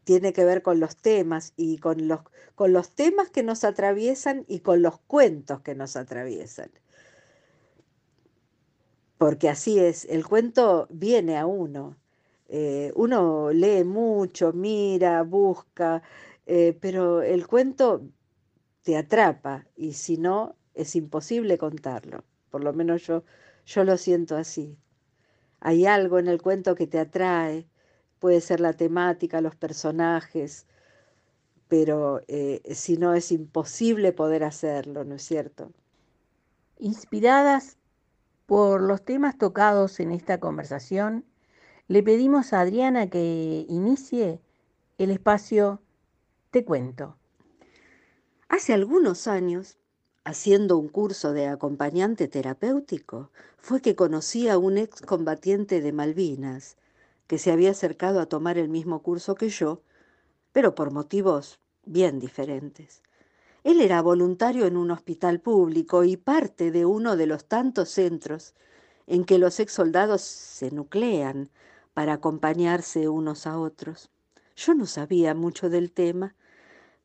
Tiene 0.05 0.31
que 0.31 0.45
ver 0.45 0.61
con 0.61 0.79
los 0.79 0.95
temas 0.95 1.51
y 1.57 1.77
con 1.77 2.07
los, 2.07 2.21
con 2.55 2.71
los 2.71 2.91
temas 2.91 3.29
que 3.29 3.43
nos 3.43 3.65
atraviesan 3.65 4.45
y 4.47 4.59
con 4.61 4.81
los 4.81 4.99
cuentos 4.99 5.59
que 5.61 5.75
nos 5.75 5.97
atraviesan 5.97 6.71
porque 9.17 9.49
así 9.49 9.79
es, 9.79 10.05
el 10.05 10.25
cuento 10.27 10.87
viene 10.89 11.37
a 11.37 11.45
uno. 11.45 11.95
Eh, 12.49 12.91
uno 12.95 13.51
lee 13.51 13.83
mucho, 13.85 14.51
mira, 14.53 15.23
busca, 15.23 16.03
eh, 16.45 16.77
pero 16.79 17.21
el 17.21 17.47
cuento 17.47 18.01
te 18.83 18.97
atrapa 18.97 19.65
y 19.75 19.93
si 19.93 20.17
no, 20.17 20.55
es 20.73 20.95
imposible 20.95 21.57
contarlo. 21.57 22.23
Por 22.49 22.63
lo 22.63 22.73
menos 22.73 23.05
yo, 23.05 23.23
yo 23.65 23.83
lo 23.83 23.97
siento 23.97 24.35
así. 24.35 24.77
Hay 25.59 25.85
algo 25.85 26.19
en 26.19 26.27
el 26.27 26.41
cuento 26.41 26.75
que 26.75 26.87
te 26.87 26.99
atrae, 26.99 27.67
puede 28.19 28.41
ser 28.41 28.59
la 28.59 28.73
temática, 28.73 29.41
los 29.41 29.55
personajes, 29.55 30.67
pero 31.67 32.21
eh, 32.27 32.61
si 32.73 32.97
no 32.97 33.13
es 33.13 33.31
imposible 33.31 34.11
poder 34.11 34.43
hacerlo, 34.43 35.03
¿no 35.05 35.15
es 35.15 35.23
cierto? 35.23 35.71
Inspiradas 36.77 37.77
por 38.45 38.81
los 38.81 39.03
temas 39.03 39.37
tocados 39.37 39.99
en 39.99 40.11
esta 40.11 40.39
conversación, 40.39 41.25
le 41.87 42.03
pedimos 42.03 42.53
a 42.53 42.61
Adriana 42.61 43.09
que 43.09 43.65
inicie 43.69 44.41
el 44.97 45.11
espacio 45.11 45.81
Te 46.53 46.63
cuento. 46.63 47.17
Hace 48.47 48.73
algunos 48.73 49.25
años, 49.25 49.79
haciendo 50.23 50.77
un 50.77 50.87
curso 50.87 51.33
de 51.33 51.47
acompañante 51.47 52.27
terapéutico, 52.27 53.31
fue 53.57 53.81
que 53.81 53.95
conocí 53.95 54.47
a 54.47 54.59
un 54.59 54.77
excombatiente 54.77 55.81
de 55.81 55.91
Malvinas 55.91 56.77
que 57.25 57.39
se 57.39 57.51
había 57.51 57.71
acercado 57.71 58.19
a 58.19 58.27
tomar 58.27 58.59
el 58.59 58.69
mismo 58.69 59.01
curso 59.01 59.33
que 59.33 59.49
yo, 59.49 59.81
pero 60.51 60.75
por 60.75 60.91
motivos 60.91 61.59
bien 61.85 62.19
diferentes. 62.19 63.01
Él 63.63 63.81
era 63.81 64.03
voluntario 64.03 64.67
en 64.67 64.77
un 64.77 64.91
hospital 64.91 65.39
público 65.39 66.03
y 66.03 66.17
parte 66.17 66.69
de 66.69 66.85
uno 66.85 67.17
de 67.17 67.25
los 67.25 67.45
tantos 67.45 67.89
centros 67.89 68.53
en 69.07 69.25
que 69.25 69.39
los 69.39 69.59
ex 69.59 69.73
soldados 69.73 70.21
se 70.21 70.69
nuclean 70.69 71.49
para 71.95 72.13
acompañarse 72.13 73.09
unos 73.09 73.47
a 73.47 73.57
otros. 73.57 74.11
Yo 74.55 74.75
no 74.75 74.85
sabía 74.85 75.33
mucho 75.33 75.71
del 75.71 75.91
tema, 75.91 76.35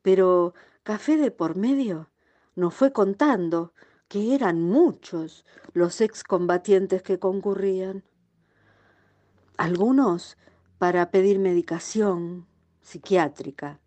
pero 0.02 0.54
Café 0.88 1.18
de 1.18 1.30
por 1.30 1.54
medio 1.54 2.08
nos 2.56 2.72
fue 2.72 2.94
contando 2.94 3.74
que 4.08 4.34
eran 4.34 4.62
muchos 4.62 5.44
los 5.74 6.00
excombatientes 6.00 7.02
que 7.02 7.18
concurrían. 7.18 8.04
Algunos 9.58 10.38
para 10.78 11.10
pedir 11.10 11.38
medicación 11.40 12.46
psiquiátrica 12.80 13.80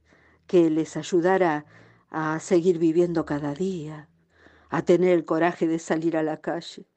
que 0.45 0.69
les 0.69 0.95
ayudara 0.95 1.65
a 2.11 2.39
seguir 2.39 2.77
viviendo 2.77 3.25
cada 3.25 3.55
día, 3.55 4.07
a 4.69 4.83
tener 4.83 5.13
el 5.13 5.25
coraje 5.25 5.67
de 5.67 5.79
salir 5.79 6.15
a 6.15 6.21
la 6.21 6.37
calle, 6.37 6.87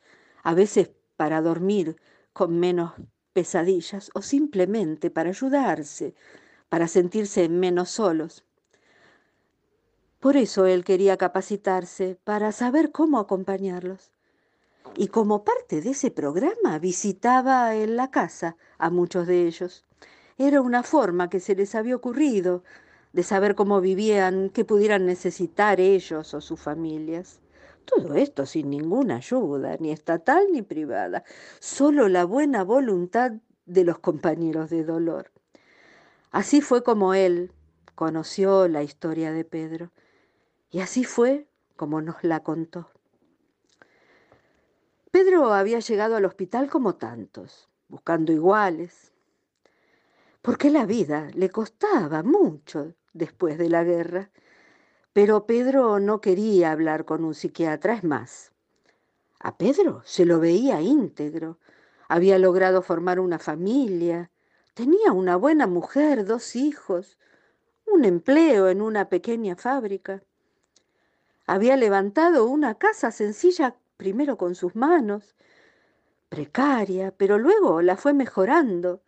a 0.43 0.53
veces 0.53 0.91
para 1.17 1.41
dormir 1.41 1.97
con 2.35 2.61
menos 2.61 2.93
pesadillas 3.33 4.11
o 4.13 4.21
simplemente 4.21 5.11
para 5.11 5.31
ayudarse, 5.31 6.15
para 6.69 6.89
sentirse 6.89 7.49
menos 7.49 7.89
solos. 7.89 8.45
Por 10.25 10.39
eso 10.39 10.65
él 10.65 10.85
quería 10.85 11.19
capacitarse 11.19 12.17
para 12.25 12.51
saber 12.51 12.93
cómo 12.93 13.19
acompañarlos. 13.19 14.11
Y 14.97 15.09
como 15.09 15.45
parte 15.45 15.83
de 15.83 15.91
ese 15.91 16.11
programa 16.11 16.79
visitaba 16.79 17.77
en 17.77 17.97
la 17.97 18.11
casa 18.11 18.57
a 18.79 18.89
muchos 18.89 19.27
de 19.27 19.47
ellos. 19.47 19.85
Era 20.39 20.63
una 20.63 20.83
forma 20.83 21.29
que 21.29 21.41
se 21.41 21.55
les 21.55 21.75
había 21.75 21.95
ocurrido 21.95 22.65
de 23.13 23.23
saber 23.23 23.55
cómo 23.55 23.83
vivían, 23.83 24.49
qué 24.49 24.65
pudieran 24.65 25.05
necesitar 25.05 25.79
ellos 25.79 26.33
o 26.33 26.41
sus 26.41 26.59
familias. 26.59 27.41
Todo 27.85 28.15
esto 28.15 28.47
sin 28.47 28.71
ninguna 28.71 29.17
ayuda, 29.17 29.77
ni 29.79 29.91
estatal 29.91 30.47
ni 30.51 30.63
privada, 30.63 31.23
solo 31.61 32.09
la 32.09 32.25
buena 32.25 32.65
voluntad 32.65 33.33
de 33.67 33.85
los 33.85 33.99
compañeros 33.99 34.71
de 34.71 34.85
dolor. 34.85 35.33
Así 36.31 36.63
fue 36.63 36.83
como 36.83 37.13
él 37.13 37.53
conoció 37.95 38.69
la 38.69 38.83
historia 38.83 39.31
de 39.31 39.45
Pedro, 39.45 39.91
y 40.75 40.81
así 40.81 41.05
fue 41.05 41.47
como 41.77 42.03
nos 42.03 42.25
la 42.25 42.43
contó. 42.43 42.91
Pedro 45.13 45.55
había 45.55 45.79
llegado 45.79 46.17
al 46.17 46.25
hospital 46.25 46.69
como 46.69 46.97
tantos, 46.97 47.69
buscando 47.87 48.33
iguales, 48.33 49.13
porque 50.43 50.71
la 50.71 50.85
vida 50.85 51.29
le 51.35 51.49
costaba 51.49 52.25
mucho 52.25 52.97
después 53.13 53.57
de 53.57 53.69
la 53.69 53.85
guerra, 53.85 54.33
pero 55.13 55.47
Pedro 55.47 56.01
no 56.01 56.21
quería 56.21 56.73
hablar 56.73 57.05
con 57.05 57.25
un 57.25 57.37
psiquiatra, 57.37 57.95
es 57.95 58.03
más. 58.03 58.51
A 59.39 59.57
Pedro 59.57 60.03
se 60.05 60.25
lo 60.25 60.41
veía 60.41 60.81
íntegro, 60.81 61.61
había 62.09 62.37
logrado 62.37 62.83
formar 62.83 63.21
una 63.21 63.39
familia, 63.39 64.33
tenía 64.75 65.13
una 65.13 65.37
buena 65.37 65.69
mujer, 65.69 66.25
dos 66.25 66.57
hijos, 66.57 67.17
un 67.87 68.05
empleo 68.05 68.69
en 68.69 68.83
una 68.83 69.09
pequeña 69.09 69.55
fábrica. 69.55 70.25
Había 71.47 71.77
levantado 71.77 72.47
una 72.47 72.77
casa 72.77 73.11
sencilla 73.11 73.77
primero 73.97 74.39
con 74.39 74.55
sus 74.55 74.75
manos, 74.75 75.35
precaria, 76.29 77.13
pero 77.17 77.39
luego 77.39 77.83
la 77.83 77.97
fue 77.97 78.15
mejorando 78.15 79.03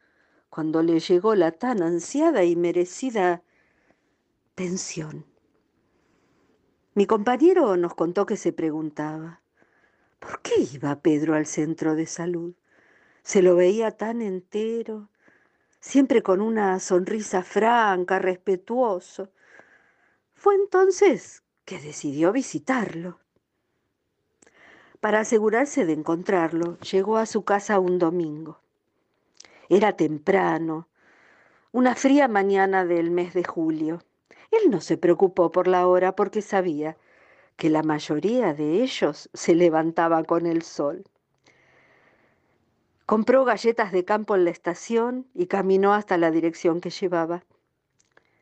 cuando 0.51 0.83
le 0.83 1.01
llegó 1.01 1.35
la 1.35 1.53
tan 1.53 1.83
ansiada 1.83 2.45
y 2.45 2.55
merecida 2.55 3.43
pensión. 4.55 5.27
Mi 6.95 7.07
compañero 7.07 7.77
nos 7.77 7.95
contó 7.95 8.27
que 8.27 8.37
se 8.37 8.53
preguntaba, 8.53 9.43
¿por 10.19 10.41
qué 10.41 10.55
iba 10.73 11.01
Pedro 11.01 11.35
al 11.35 11.47
centro 11.47 11.95
de 11.95 12.07
salud? 12.07 12.55
Se 13.23 13.43
lo 13.43 13.57
veía 13.57 13.91
tan 13.91 14.23
entero, 14.23 15.11
siempre 15.81 16.23
con 16.23 16.41
una 16.41 16.81
sonrisa 16.81 17.43
franca, 17.43 18.19
respetuoso. 18.19 19.31
Fue 20.35 20.55
entonces 20.55 21.43
que 21.67 21.81
decidió 21.81 22.33
visitarlo. 22.33 23.19
Para 25.01 25.21
asegurarse 25.21 25.85
de 25.85 25.93
encontrarlo, 25.93 26.79
llegó 26.79 27.19
a 27.19 27.27
su 27.27 27.45
casa 27.45 27.81
un 27.81 27.99
domingo. 27.99 28.61
Era 29.69 29.97
temprano, 29.97 30.89
una 31.73 31.97
fría 31.97 32.29
mañana 32.29 32.85
del 32.85 33.11
mes 33.11 33.35
de 33.35 33.43
julio. 33.43 34.03
Él 34.53 34.71
no 34.71 34.81
se 34.81 34.97
preocupó 34.97 35.51
por 35.51 35.67
la 35.67 35.89
hora 35.89 36.15
porque 36.15 36.41
sabía 36.41 36.97
que 37.57 37.69
la 37.69 37.83
mayoría 37.83 38.55
de 38.55 38.83
ellos 38.83 39.29
se 39.35 39.55
levantaba 39.57 40.23
con 40.23 40.47
el 40.47 40.63
sol. 40.63 41.05
Compró 43.07 43.45
galletas 43.45 43.91
de 43.91 44.05
campo 44.05 44.37
en 44.37 44.45
la 44.45 44.51
estación 44.51 45.27
y 45.35 45.47
caminó 45.47 45.95
hasta 45.95 46.17
la 46.17 46.31
dirección 46.31 46.81
que 46.81 46.91
llevaba. 46.91 47.45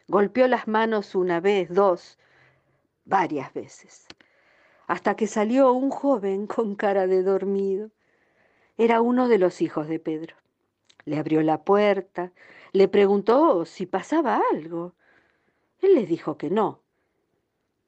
Golpeó 0.08 0.46
las 0.46 0.68
manos 0.68 1.14
una 1.14 1.40
vez, 1.40 1.68
dos, 1.70 2.18
varias 3.04 3.52
veces, 3.52 4.06
hasta 4.86 5.16
que 5.16 5.26
salió 5.26 5.72
un 5.72 5.90
joven 5.90 6.46
con 6.48 6.74
cara 6.76 7.06
de 7.06 7.22
dormido. 7.22 7.90
Era 8.76 9.00
uno 9.00 9.28
de 9.28 9.38
los 9.38 9.60
hijos 9.62 9.88
de 9.88 10.00
Pedro. 10.00 10.36
Le 11.04 11.18
abrió 11.18 11.42
la 11.42 11.62
puerta, 11.62 12.32
le 12.72 12.88
preguntó 12.88 13.64
si 13.66 13.86
pasaba 13.86 14.42
algo. 14.52 14.94
Él 15.80 15.94
le 15.94 16.06
dijo 16.06 16.36
que 16.38 16.50
no, 16.50 16.80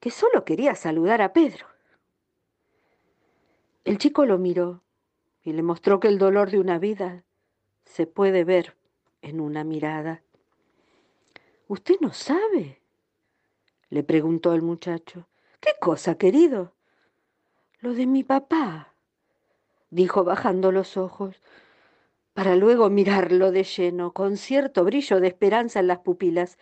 que 0.00 0.10
solo 0.10 0.44
quería 0.44 0.74
saludar 0.74 1.22
a 1.22 1.32
Pedro. 1.32 1.66
El 3.84 3.98
chico 3.98 4.26
lo 4.26 4.38
miró 4.38 4.82
y 5.42 5.52
le 5.52 5.62
mostró 5.62 5.98
que 5.98 6.08
el 6.08 6.18
dolor 6.18 6.50
de 6.50 6.58
una 6.58 6.78
vida 6.78 7.24
se 7.84 8.06
puede 8.06 8.44
ver 8.44 8.76
en 9.22 9.40
una 9.40 9.64
mirada. 9.64 10.22
¿Usted 11.68 11.96
no 12.00 12.12
sabe? 12.12 12.80
Le 13.90 14.02
preguntó 14.02 14.52
el 14.52 14.62
muchacho. 14.62 15.28
¿Qué 15.60 15.70
cosa, 15.80 16.16
querido? 16.16 16.72
Lo 17.80 17.94
de 17.94 18.06
mi 18.06 18.24
papá, 18.24 18.94
dijo 19.90 20.24
bajando 20.24 20.72
los 20.72 20.96
ojos, 20.96 21.40
para 22.34 22.56
luego 22.56 22.90
mirarlo 22.90 23.50
de 23.50 23.64
lleno, 23.64 24.12
con 24.12 24.36
cierto 24.36 24.84
brillo 24.84 25.20
de 25.20 25.28
esperanza 25.28 25.80
en 25.80 25.86
las 25.86 26.00
pupilas. 26.00 26.58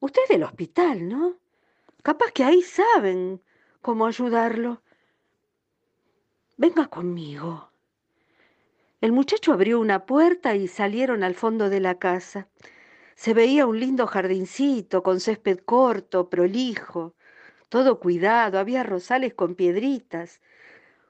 Usted 0.00 0.22
es 0.24 0.28
del 0.28 0.42
hospital, 0.42 1.08
¿no? 1.08 1.36
Capaz 2.02 2.32
que 2.32 2.44
ahí 2.44 2.62
saben 2.62 3.40
cómo 3.80 4.06
ayudarlo. 4.06 4.82
Venga 6.56 6.86
conmigo. 6.88 7.70
El 9.00 9.12
muchacho 9.12 9.54
abrió 9.54 9.80
una 9.80 10.04
puerta 10.04 10.54
y 10.54 10.68
salieron 10.68 11.22
al 11.22 11.34
fondo 11.34 11.70
de 11.70 11.80
la 11.80 11.98
casa. 11.98 12.48
Se 13.20 13.34
veía 13.34 13.66
un 13.66 13.78
lindo 13.78 14.06
jardincito 14.06 15.02
con 15.02 15.20
césped 15.20 15.58
corto, 15.58 16.30
prolijo, 16.30 17.14
todo 17.68 18.00
cuidado, 18.00 18.58
había 18.58 18.82
rosales 18.82 19.34
con 19.34 19.56
piedritas, 19.56 20.40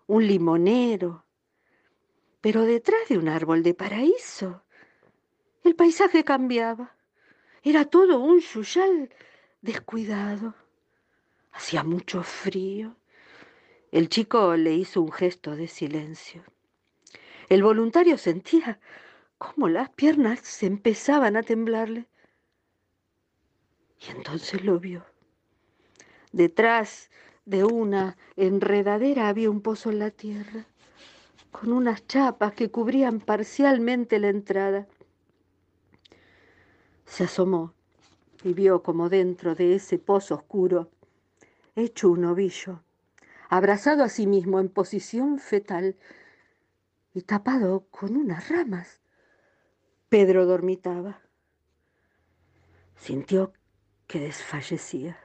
un 0.09 0.27
limonero. 0.27 1.25
Pero 2.41 2.63
detrás 2.63 3.09
de 3.09 3.17
un 3.17 3.29
árbol 3.29 3.63
de 3.63 3.75
paraíso, 3.75 4.65
el 5.63 5.77
paisaje 5.77 6.25
cambiaba. 6.25 6.97
Era 7.63 7.85
todo 7.85 8.19
un 8.19 8.41
yuyal 8.41 9.15
descuidado. 9.63 10.57
Hacía 11.53 11.85
mucho 11.85 12.25
frío. 12.25 12.97
El 13.93 14.09
chico 14.09 14.57
le 14.57 14.75
hizo 14.75 15.01
un 15.01 15.13
gesto 15.13 15.55
de 15.55 15.69
silencio. 15.69 16.43
El 17.49 17.63
voluntario 17.63 18.19
sentía 18.19 18.81
cómo 19.41 19.71
las 19.71 19.89
piernas 19.89 20.41
se 20.41 20.67
empezaban 20.67 21.35
a 21.35 21.43
temblarle. 21.43 22.07
Y 23.99 24.11
entonces 24.11 24.63
lo 24.63 24.79
vio. 24.79 25.03
Detrás 26.31 27.11
de 27.47 27.65
una 27.65 28.19
enredadera 28.37 29.29
había 29.29 29.51
un 29.51 29.63
pozo 29.63 29.89
en 29.91 29.99
la 29.99 30.11
tierra, 30.11 30.67
con 31.51 31.73
unas 31.73 32.07
chapas 32.07 32.53
que 32.53 32.71
cubrían 32.71 33.19
parcialmente 33.19 34.19
la 34.19 34.29
entrada. 34.29 34.87
Se 37.07 37.25
asomó 37.25 37.73
y 38.45 38.53
vio 38.53 38.83
como 38.83 39.09
dentro 39.09 39.55
de 39.55 39.75
ese 39.75 39.99
pozo 39.99 40.35
oscuro, 40.35 40.91
hecho 41.77 42.11
un 42.11 42.27
ovillo, 42.27 42.83
abrazado 43.49 44.05
a 44.05 44.11
sí 44.11 44.27
mismo 44.27 44.61
en 44.61 44.69
posición 44.69 45.39
fetal 45.39 45.97
y 47.15 47.23
tapado 47.23 47.87
con 47.91 48.19
unas 48.19 48.51
ramas. 48.51 49.00
Pedro 50.11 50.45
dormitaba. 50.45 51.21
Sintió 52.97 53.53
que 54.09 54.19
desfallecía. 54.19 55.17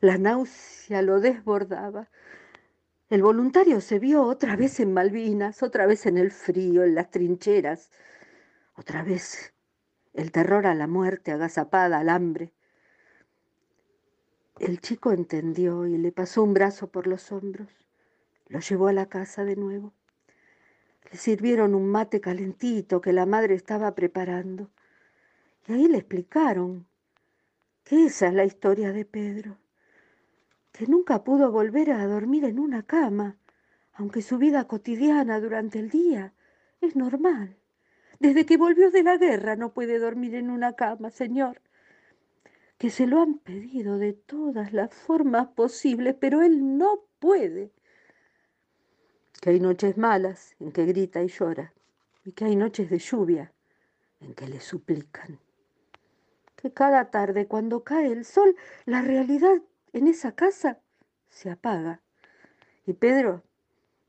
La 0.00 0.16
náusea 0.16 1.02
lo 1.02 1.18
desbordaba. 1.18 2.08
El 3.10 3.24
voluntario 3.24 3.80
se 3.80 3.98
vio 3.98 4.22
otra 4.22 4.54
vez 4.54 4.78
en 4.78 4.92
Malvinas, 4.92 5.64
otra 5.64 5.86
vez 5.86 6.06
en 6.06 6.18
el 6.18 6.30
frío, 6.30 6.84
en 6.84 6.94
las 6.94 7.10
trincheras, 7.10 7.90
otra 8.76 9.02
vez 9.02 9.54
el 10.14 10.30
terror 10.30 10.68
a 10.68 10.74
la 10.76 10.86
muerte 10.86 11.32
agazapada, 11.32 11.98
al 11.98 12.08
hambre. 12.08 12.54
El 14.60 14.80
chico 14.80 15.10
entendió 15.10 15.84
y 15.84 15.98
le 15.98 16.12
pasó 16.12 16.44
un 16.44 16.54
brazo 16.54 16.92
por 16.92 17.08
los 17.08 17.32
hombros. 17.32 17.72
Lo 18.46 18.60
llevó 18.60 18.86
a 18.86 18.92
la 18.92 19.06
casa 19.06 19.44
de 19.44 19.56
nuevo. 19.56 19.94
Le 21.10 21.16
sirvieron 21.18 21.74
un 21.74 21.88
mate 21.88 22.20
calentito 22.20 23.00
que 23.00 23.12
la 23.12 23.24
madre 23.24 23.54
estaba 23.54 23.94
preparando. 23.94 24.70
Y 25.66 25.72
ahí 25.72 25.88
le 25.88 25.98
explicaron 25.98 26.86
que 27.84 28.06
esa 28.06 28.28
es 28.28 28.34
la 28.34 28.44
historia 28.44 28.92
de 28.92 29.04
Pedro, 29.06 29.56
que 30.72 30.86
nunca 30.86 31.24
pudo 31.24 31.50
volver 31.50 31.90
a 31.92 32.06
dormir 32.06 32.44
en 32.44 32.58
una 32.58 32.82
cama, 32.82 33.36
aunque 33.94 34.20
su 34.20 34.36
vida 34.36 34.68
cotidiana 34.68 35.40
durante 35.40 35.78
el 35.78 35.88
día 35.88 36.34
es 36.80 36.94
normal. 36.96 37.56
Desde 38.20 38.44
que 38.44 38.56
volvió 38.56 38.90
de 38.90 39.02
la 39.02 39.16
guerra 39.16 39.56
no 39.56 39.72
puede 39.72 39.98
dormir 39.98 40.34
en 40.34 40.50
una 40.50 40.74
cama, 40.74 41.10
señor. 41.10 41.62
Que 42.76 42.90
se 42.90 43.06
lo 43.06 43.22
han 43.22 43.38
pedido 43.38 43.98
de 43.98 44.12
todas 44.12 44.72
las 44.72 44.94
formas 44.94 45.48
posibles, 45.48 46.14
pero 46.20 46.42
él 46.42 46.76
no 46.76 47.04
puede 47.18 47.72
que 49.40 49.50
hay 49.50 49.60
noches 49.60 49.96
malas 49.96 50.54
en 50.60 50.72
que 50.72 50.84
grita 50.84 51.22
y 51.22 51.28
llora, 51.28 51.72
y 52.24 52.32
que 52.32 52.44
hay 52.44 52.56
noches 52.56 52.90
de 52.90 52.98
lluvia 52.98 53.52
en 54.20 54.34
que 54.34 54.48
le 54.48 54.60
suplican. 54.60 55.38
Que 56.56 56.72
cada 56.72 57.10
tarde 57.10 57.46
cuando 57.46 57.84
cae 57.84 58.10
el 58.12 58.24
sol, 58.24 58.56
la 58.84 59.00
realidad 59.02 59.62
en 59.92 60.08
esa 60.08 60.32
casa 60.32 60.80
se 61.28 61.50
apaga. 61.50 62.00
Y 62.84 62.94
Pedro, 62.94 63.42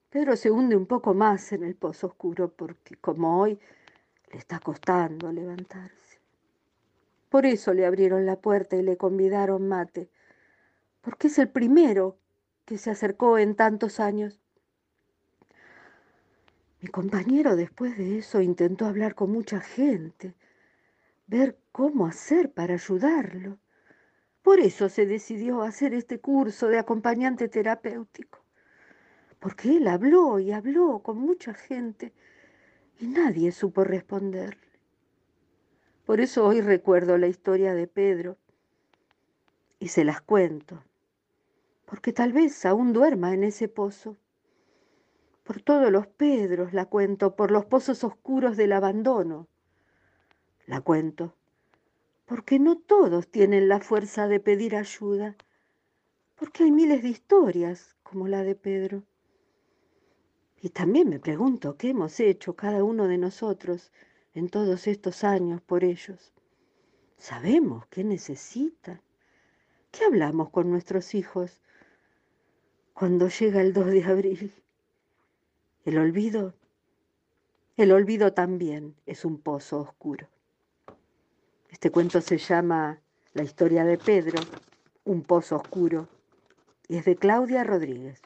Pedro 0.10 0.36
se 0.36 0.50
hunde 0.50 0.76
un 0.76 0.88
poco 0.88 1.14
más 1.14 1.52
en 1.52 1.64
el 1.64 1.76
pozo 1.76 2.08
oscuro 2.08 2.52
porque 2.52 2.96
como 2.96 3.40
hoy 3.40 3.60
le 4.32 4.40
está 4.40 4.60
costando 4.60 5.32
levantarse. 5.32 6.20
Por 7.30 7.46
eso 7.46 7.74
le 7.74 7.86
abrieron 7.86 8.26
la 8.26 8.38
puerta 8.38 8.76
y 8.76 8.82
le 8.82 8.98
convidaron 8.98 9.68
mate, 9.68 10.10
porque 11.02 11.28
es 11.28 11.38
el 11.38 11.50
primero 11.50 12.18
que 12.66 12.80
se 12.80 12.90
acercó 12.90 13.38
en 13.38 13.56
tantos 13.56 14.00
años 14.00 14.40
mi 16.82 16.88
compañero 16.88 17.56
después 17.56 17.98
de 17.98 18.20
eso 18.20 18.42
intentó 18.42 18.86
hablar 18.86 19.14
con 19.14 19.32
mucha 19.32 19.60
gente, 19.60 20.34
ver 21.28 21.58
cómo 21.74 22.08
hacer 22.08 22.52
para 22.52 22.76
ayudarlo. 22.76 23.60
Por 24.42 24.60
eso 24.62 24.88
se 24.88 25.06
decidió 25.06 25.62
hacer 25.62 25.94
este 25.94 26.20
curso 26.20 26.70
de 26.70 26.80
acompañante 26.80 27.50
terapéutico, 27.50 28.40
porque 29.40 29.76
él 29.76 29.88
habló 29.88 30.40
y 30.40 30.54
habló 30.54 31.00
con 31.00 31.18
mucha 31.18 31.54
gente 31.54 32.14
y 33.00 33.08
nadie 33.08 33.52
supo 33.52 33.84
responderle. 33.84 34.70
Por 36.06 36.22
eso 36.22 36.48
hoy 36.48 36.62
recuerdo 36.62 37.18
la 37.18 37.28
historia 37.28 37.74
de 37.74 37.88
Pedro 37.88 38.38
y 39.80 39.90
se 39.90 40.06
las 40.06 40.22
cuento, 40.22 40.82
porque 41.86 42.14
tal 42.14 42.32
vez 42.32 42.66
aún 42.66 42.94
duerma 42.94 43.34
en 43.34 43.44
ese 43.44 43.68
pozo 43.68 44.18
por 45.50 45.64
todos 45.64 45.92
los 45.92 46.06
Pedros 46.06 46.74
la 46.74 46.86
cuento, 46.86 47.36
por 47.36 47.50
los 47.50 47.66
pozos 47.66 48.04
oscuros 48.04 48.56
del 48.56 48.72
abandono. 48.72 49.48
La 50.68 50.80
cuento, 50.80 51.34
porque 52.28 52.60
no 52.60 52.78
todos 52.78 53.32
tienen 53.32 53.68
la 53.68 53.80
fuerza 53.80 54.28
de 54.28 54.40
pedir 54.40 54.76
ayuda, 54.76 55.36
porque 56.36 56.66
hay 56.66 56.72
miles 56.72 57.02
de 57.02 57.10
historias 57.10 57.96
como 58.04 58.28
la 58.28 58.44
de 58.44 58.54
Pedro. 58.54 59.02
Y 60.62 60.70
también 60.70 61.10
me 61.10 61.20
pregunto 61.20 61.78
qué 61.78 61.90
hemos 61.90 62.20
hecho 62.20 62.56
cada 62.56 62.84
uno 62.84 63.08
de 63.08 63.18
nosotros 63.18 63.92
en 64.36 64.50
todos 64.50 64.86
estos 64.86 65.24
años 65.24 65.62
por 65.62 65.84
ellos. 65.84 66.32
Sabemos 67.18 67.88
qué 67.88 68.04
necesitan. 68.04 69.02
¿Qué 69.90 70.06
hablamos 70.06 70.52
con 70.52 70.70
nuestros 70.70 71.16
hijos 71.16 71.60
cuando 72.94 73.30
llega 73.30 73.62
el 73.62 73.74
2 73.74 73.88
de 73.88 74.04
abril? 74.04 74.54
El 75.86 75.98
olvido, 75.98 76.54
el 77.78 77.94
olvido 77.94 78.34
también 78.34 78.96
es 79.06 79.24
un 79.24 79.40
pozo 79.40 79.80
oscuro. 79.80 80.28
Este 81.70 81.90
cuento 81.90 82.20
se 82.20 82.38
llama 82.38 83.00
La 83.34 83.44
historia 83.44 83.86
de 83.86 83.98
Pedro, 83.98 84.40
un 85.06 85.24
pozo 85.24 85.56
oscuro, 85.56 86.10
y 86.90 86.98
es 86.98 87.06
de 87.06 87.16
Claudia 87.16 87.64
Rodríguez. 87.64 88.22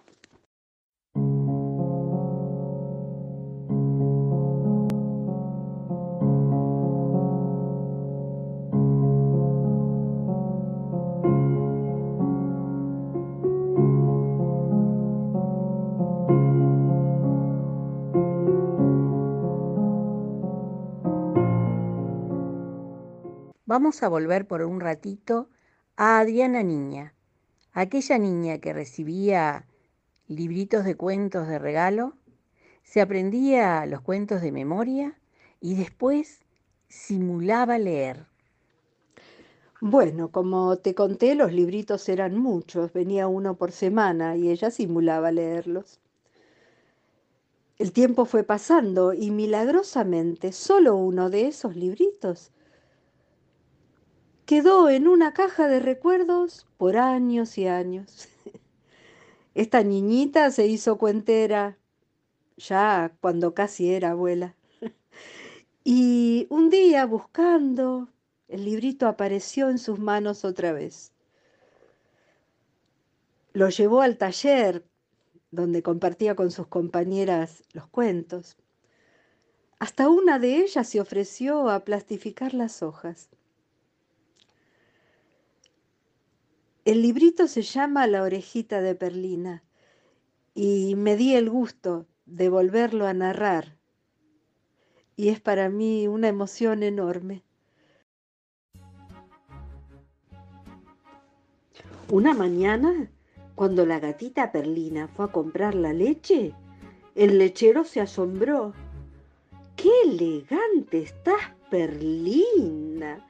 A 24.01 24.07
volver 24.09 24.47
por 24.47 24.63
un 24.63 24.81
ratito 24.81 25.49
a 25.97 26.19
Adriana 26.19 26.63
Niña, 26.63 27.13
aquella 27.73 28.17
niña 28.17 28.57
que 28.57 28.73
recibía 28.73 29.67
libritos 30.27 30.83
de 30.83 30.95
cuentos 30.95 31.47
de 31.47 31.59
regalo, 31.59 32.17
se 32.81 33.01
aprendía 33.01 33.85
los 33.85 34.01
cuentos 34.01 34.41
de 34.41 34.51
memoria 34.51 35.19
y 35.61 35.75
después 35.75 36.43
simulaba 36.89 37.77
leer. 37.77 38.25
Bueno, 39.79 40.31
como 40.31 40.77
te 40.77 40.95
conté, 40.95 41.35
los 41.35 41.53
libritos 41.53 42.09
eran 42.09 42.35
muchos, 42.35 42.91
venía 42.93 43.27
uno 43.27 43.55
por 43.55 43.71
semana 43.71 44.35
y 44.35 44.49
ella 44.49 44.71
simulaba 44.71 45.31
leerlos. 45.31 45.99
El 47.77 47.93
tiempo 47.93 48.25
fue 48.25 48.43
pasando 48.43 49.13
y 49.13 49.29
milagrosamente 49.29 50.51
solo 50.51 50.95
uno 50.95 51.29
de 51.29 51.47
esos 51.47 51.75
libritos 51.75 52.51
quedó 54.45 54.89
en 54.89 55.07
una 55.07 55.33
caja 55.33 55.67
de 55.67 55.79
recuerdos 55.79 56.67
por 56.77 56.97
años 56.97 57.57
y 57.57 57.67
años. 57.67 58.27
Esta 59.55 59.83
niñita 59.83 60.51
se 60.51 60.67
hizo 60.67 60.97
cuentera 60.97 61.77
ya 62.57 63.15
cuando 63.21 63.53
casi 63.53 63.93
era 63.93 64.11
abuela. 64.11 64.55
Y 65.85 66.47
un 66.49 66.69
día 66.69 67.05
buscando, 67.05 68.07
el 68.47 68.63
librito 68.63 69.05
apareció 69.05 69.69
en 69.69 69.77
sus 69.77 69.99
manos 69.99 70.45
otra 70.45 70.71
vez. 70.71 71.11
Lo 73.51 73.67
llevó 73.67 74.01
al 74.01 74.17
taller 74.17 74.85
donde 75.51 75.83
compartía 75.83 76.35
con 76.35 76.51
sus 76.51 76.67
compañeras 76.67 77.63
los 77.73 77.85
cuentos. 77.87 78.55
Hasta 79.77 80.07
una 80.07 80.39
de 80.39 80.59
ellas 80.59 80.87
se 80.87 81.01
ofreció 81.01 81.69
a 81.69 81.83
plastificar 81.83 82.53
las 82.53 82.81
hojas. 82.81 83.29
El 86.85 87.01
librito 87.01 87.47
se 87.47 87.61
llama 87.61 88.07
La 88.07 88.23
orejita 88.23 88.81
de 88.81 88.93
Perlina 88.93 89.63
y 90.53 90.95
me 90.95 91.15
di 91.15 91.33
el 91.33 91.49
gusto 91.49 92.07
de 92.25 92.49
volverlo 92.49 93.07
a 93.07 93.13
narrar 93.13 93.77
y 95.15 95.29
es 95.29 95.39
para 95.39 95.69
mí 95.69 96.09
una 96.09 96.27
emoción 96.27 96.83
enorme. 96.83 97.41
Una 102.11 102.33
mañana, 102.33 103.09
cuando 103.55 103.85
la 103.85 104.01
gatita 104.01 104.51
Perlina 104.51 105.07
fue 105.07 105.23
a 105.23 105.31
comprar 105.31 105.75
la 105.75 105.93
leche, 105.93 106.53
el 107.15 107.37
lechero 107.37 107.85
se 107.85 108.01
asombró. 108.01 108.73
¡Qué 109.77 109.89
elegante 110.03 111.01
estás, 111.01 111.53
Perlina! 111.69 113.25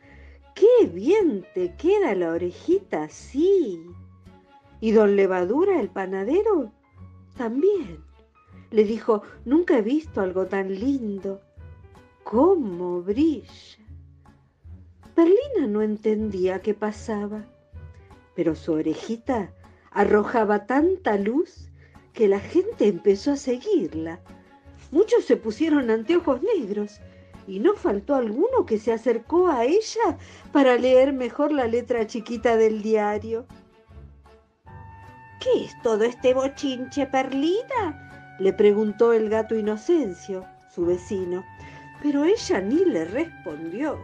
¡Qué 0.55 0.87
bien 0.87 1.45
te 1.53 1.75
queda 1.75 2.15
la 2.15 2.31
orejita 2.31 3.03
así! 3.03 3.81
¿Y 4.79 4.91
don 4.91 5.15
Levadura, 5.15 5.79
el 5.79 5.89
panadero? 5.89 6.71
También. 7.37 8.03
Le 8.69 8.83
dijo, 8.83 9.23
nunca 9.45 9.77
he 9.77 9.81
visto 9.81 10.21
algo 10.21 10.47
tan 10.47 10.73
lindo. 10.73 11.41
¡Cómo 12.23 13.01
brilla! 13.01 13.79
Perlina 15.15 15.67
no 15.67 15.81
entendía 15.81 16.61
qué 16.61 16.73
pasaba, 16.73 17.45
pero 18.35 18.55
su 18.55 18.73
orejita 18.73 19.53
arrojaba 19.91 20.65
tanta 20.65 21.17
luz 21.17 21.69
que 22.13 22.27
la 22.27 22.39
gente 22.39 22.87
empezó 22.87 23.31
a 23.31 23.37
seguirla. 23.37 24.21
Muchos 24.91 25.25
se 25.25 25.37
pusieron 25.37 25.91
anteojos 25.91 26.41
negros 26.41 26.99
y 27.47 27.59
no 27.59 27.73
faltó 27.73 28.15
alguno 28.15 28.65
que 28.65 28.77
se 28.77 28.93
acercó 28.93 29.47
a 29.47 29.65
ella 29.65 30.17
para 30.51 30.75
leer 30.77 31.13
mejor 31.13 31.51
la 31.51 31.67
letra 31.67 32.07
chiquita 32.07 32.55
del 32.57 32.81
diario. 32.81 33.45
¿Qué 35.39 35.65
es 35.65 35.81
todo 35.81 36.03
este 36.03 36.33
bochinche, 36.33 37.05
Perlina? 37.07 38.35
le 38.39 38.53
preguntó 38.53 39.13
el 39.13 39.29
gato 39.29 39.55
Inocencio, 39.55 40.45
su 40.73 40.85
vecino, 40.85 41.43
pero 42.01 42.23
ella 42.23 42.61
ni 42.61 42.83
le 42.85 43.05
respondió. 43.05 43.99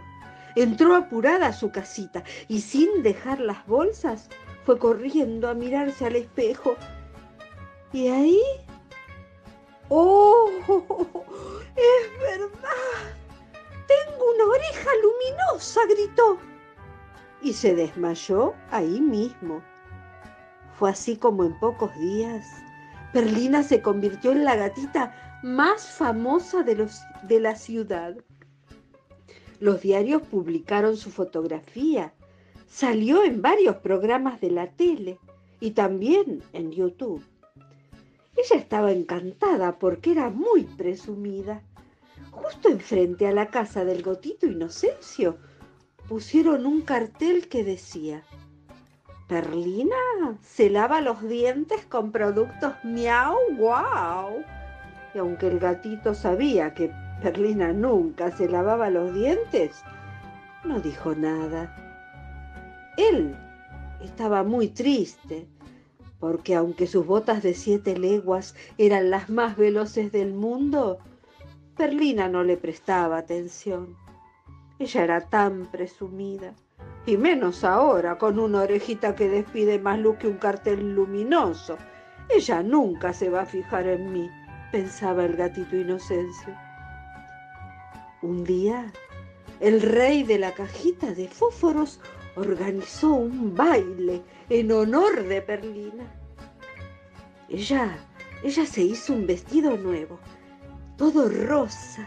Entró 0.56 0.96
apurada 0.96 1.48
a 1.48 1.54
su 1.54 1.72
casita 1.72 2.24
y 2.48 2.62
sin 2.62 3.04
dejar 3.04 3.40
las 3.40 3.66
bolsas 3.68 4.30
fue 4.66 4.78
corriendo 4.78 5.50
a 5.50 5.54
mirarse 5.54 6.06
al 6.06 6.16
espejo. 6.16 6.76
Y 7.94 8.08
ahí... 8.08 8.42
¡Oh! 9.90 10.50
¡Es 11.76 12.20
verdad! 12.22 13.19
Tengo 13.90 14.32
una 14.36 14.46
oreja 14.46 14.90
luminosa, 15.04 15.82
gritó. 15.90 16.38
Y 17.42 17.54
se 17.54 17.76
desmayó 17.76 18.54
ahí 18.72 19.02
mismo. 19.02 19.62
Fue 20.78 20.92
así 20.92 21.18
como 21.18 21.44
en 21.44 21.60
pocos 21.60 21.94
días 22.00 22.46
Perlina 23.12 23.64
se 23.64 23.82
convirtió 23.82 24.32
en 24.32 24.46
la 24.46 24.56
gatita 24.56 25.40
más 25.42 25.90
famosa 25.90 26.62
de, 26.62 26.76
los, 26.76 27.02
de 27.24 27.40
la 27.40 27.56
ciudad. 27.56 28.16
Los 29.60 29.82
diarios 29.82 30.22
publicaron 30.22 30.96
su 30.96 31.10
fotografía. 31.10 32.14
Salió 32.68 33.24
en 33.24 33.42
varios 33.42 33.78
programas 33.78 34.40
de 34.42 34.52
la 34.52 34.68
tele 34.68 35.18
y 35.60 35.72
también 35.72 36.44
en 36.54 36.72
YouTube. 36.72 37.24
Ella 38.38 38.56
estaba 38.56 38.92
encantada 38.92 39.80
porque 39.80 40.12
era 40.12 40.30
muy 40.30 40.66
presumida. 40.66 41.64
Justo 42.32 42.70
enfrente 42.70 43.28
a 43.28 43.32
la 43.32 43.48
casa 43.48 43.86
del 43.86 44.04
gotito 44.04 44.46
Inocencio 44.46 45.38
pusieron 46.08 46.66
un 46.66 46.82
cartel 46.82 47.48
que 47.48 47.64
decía, 47.64 48.24
Perlina 49.28 49.96
se 50.42 50.70
lava 50.70 51.02
los 51.02 51.22
dientes 51.28 51.86
con 51.86 52.12
productos 52.12 52.74
miau 52.84 53.36
wow. 53.58 54.44
Y 55.14 55.20
aunque 55.20 55.48
el 55.48 55.60
gatito 55.60 56.16
sabía 56.16 56.74
que 56.74 56.92
Perlina 57.22 57.74
nunca 57.74 58.32
se 58.36 58.50
lavaba 58.50 58.90
los 58.90 59.14
dientes, 59.14 59.84
no 60.64 60.80
dijo 60.80 61.14
nada. 61.14 61.76
Él 62.98 63.36
estaba 64.02 64.44
muy 64.44 64.70
triste, 64.70 65.48
porque 66.20 66.56
aunque 66.56 66.88
sus 66.88 67.06
botas 67.06 67.44
de 67.44 67.54
siete 67.54 67.98
leguas 67.98 68.56
eran 68.78 69.10
las 69.10 69.30
más 69.30 69.58
veloces 69.58 70.12
del 70.12 70.34
mundo, 70.34 71.00
Perlina 71.80 72.28
no 72.28 72.44
le 72.44 72.58
prestaba 72.58 73.20
atención. 73.20 73.96
Ella 74.80 75.02
era 75.02 75.22
tan 75.22 75.66
presumida, 75.68 76.54
y 77.06 77.16
menos 77.16 77.64
ahora 77.64 78.18
con 78.18 78.38
una 78.38 78.64
orejita 78.64 79.16
que 79.16 79.30
despide 79.30 79.80
más 79.80 79.98
luz 79.98 80.18
que 80.18 80.28
un 80.28 80.40
cartel 80.40 80.94
luminoso. 80.94 81.78
Ella 82.28 82.62
nunca 82.64 83.14
se 83.14 83.30
va 83.30 83.44
a 83.44 83.46
fijar 83.46 83.88
en 83.88 84.12
mí, 84.12 84.30
pensaba 84.74 85.24
el 85.24 85.38
gatito 85.38 85.78
Inocencio. 85.78 86.54
Un 88.24 88.44
día, 88.44 88.92
el 89.62 89.82
rey 89.82 90.24
de 90.24 90.38
la 90.38 90.52
cajita 90.52 91.14
de 91.14 91.30
fósforos 91.30 92.02
organizó 92.36 93.14
un 93.14 93.56
baile 93.56 94.22
en 94.50 94.70
honor 94.74 95.24
de 95.24 95.42
Perlina. 95.42 96.04
Ella, 97.48 97.98
ella 98.44 98.66
se 98.66 98.82
hizo 98.82 99.14
un 99.14 99.26
vestido 99.26 99.78
nuevo 99.78 100.20
todo 101.00 101.30
rosa. 101.30 102.06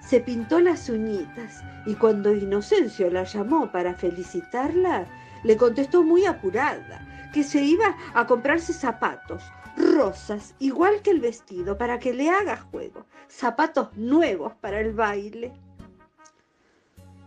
Se 0.00 0.20
pintó 0.20 0.60
las 0.60 0.88
uñitas 0.88 1.62
y 1.84 1.94
cuando 1.94 2.32
Inocencio 2.32 3.10
la 3.10 3.24
llamó 3.24 3.70
para 3.70 3.94
felicitarla, 3.94 5.06
le 5.44 5.56
contestó 5.58 6.02
muy 6.02 6.24
apurada 6.24 7.06
que 7.34 7.44
se 7.44 7.62
iba 7.62 7.94
a 8.14 8.26
comprarse 8.26 8.72
zapatos 8.72 9.42
rosas, 9.76 10.54
igual 10.58 11.02
que 11.02 11.10
el 11.10 11.20
vestido, 11.20 11.76
para 11.76 11.98
que 11.98 12.14
le 12.14 12.30
haga 12.30 12.56
juego, 12.56 13.04
zapatos 13.28 13.94
nuevos 13.94 14.54
para 14.54 14.80
el 14.80 14.94
baile. 14.94 15.52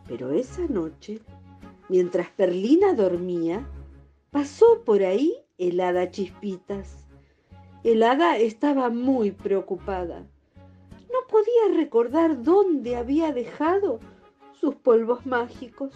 Pero 0.08 0.32
esa 0.32 0.64
noche, 0.64 1.22
mientras 1.90 2.30
Perlina 2.32 2.94
dormía, 2.94 3.64
pasó 4.32 4.82
por 4.84 5.04
ahí 5.04 5.32
el 5.60 5.80
hada 5.80 6.10
Chispitas. 6.10 7.06
El 7.84 8.02
hada 8.02 8.38
estaba 8.38 8.90
muy 8.90 9.32
preocupada 9.32 10.26
no 11.22 11.28
podía 11.28 11.78
recordar 11.78 12.42
dónde 12.44 12.96
había 12.96 13.32
dejado 13.32 14.00
sus 14.60 14.76
polvos 14.76 15.26
mágicos. 15.26 15.94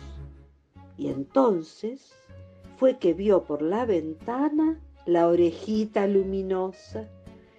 Y 0.98 1.08
entonces 1.08 2.14
fue 2.78 2.98
que 2.98 3.14
vio 3.14 3.44
por 3.44 3.62
la 3.62 3.86
ventana 3.86 4.80
la 5.06 5.28
orejita 5.28 6.08
luminosa 6.08 7.08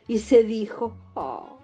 y 0.08 0.18
se 0.18 0.42
dijo, 0.44 0.96
oh, 1.14 1.58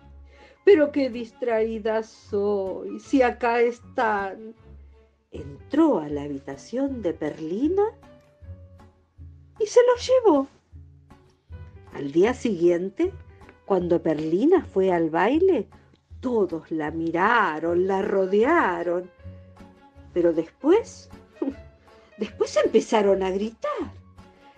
pero 0.64 0.92
qué 0.92 1.10
distraída 1.10 2.02
soy, 2.02 2.98
si 3.00 3.22
acá 3.22 3.60
están. 3.60 4.54
Entró 5.30 5.98
a 5.98 6.08
la 6.08 6.24
habitación 6.24 7.00
de 7.00 7.14
Perlina 7.14 7.84
y 9.58 9.66
se 9.66 9.80
lo 9.80 9.96
llevó. 9.96 10.46
Al 11.94 12.12
día 12.12 12.34
siguiente, 12.34 13.12
cuando 13.64 14.02
Perlina 14.02 14.62
fue 14.64 14.92
al 14.92 15.08
baile, 15.08 15.68
todos 16.22 16.70
la 16.70 16.90
miraron, 16.90 17.86
la 17.86 18.00
rodearon, 18.00 19.10
pero 20.14 20.32
después, 20.32 21.10
después 22.16 22.56
empezaron 22.64 23.22
a 23.22 23.30
gritar. 23.30 23.92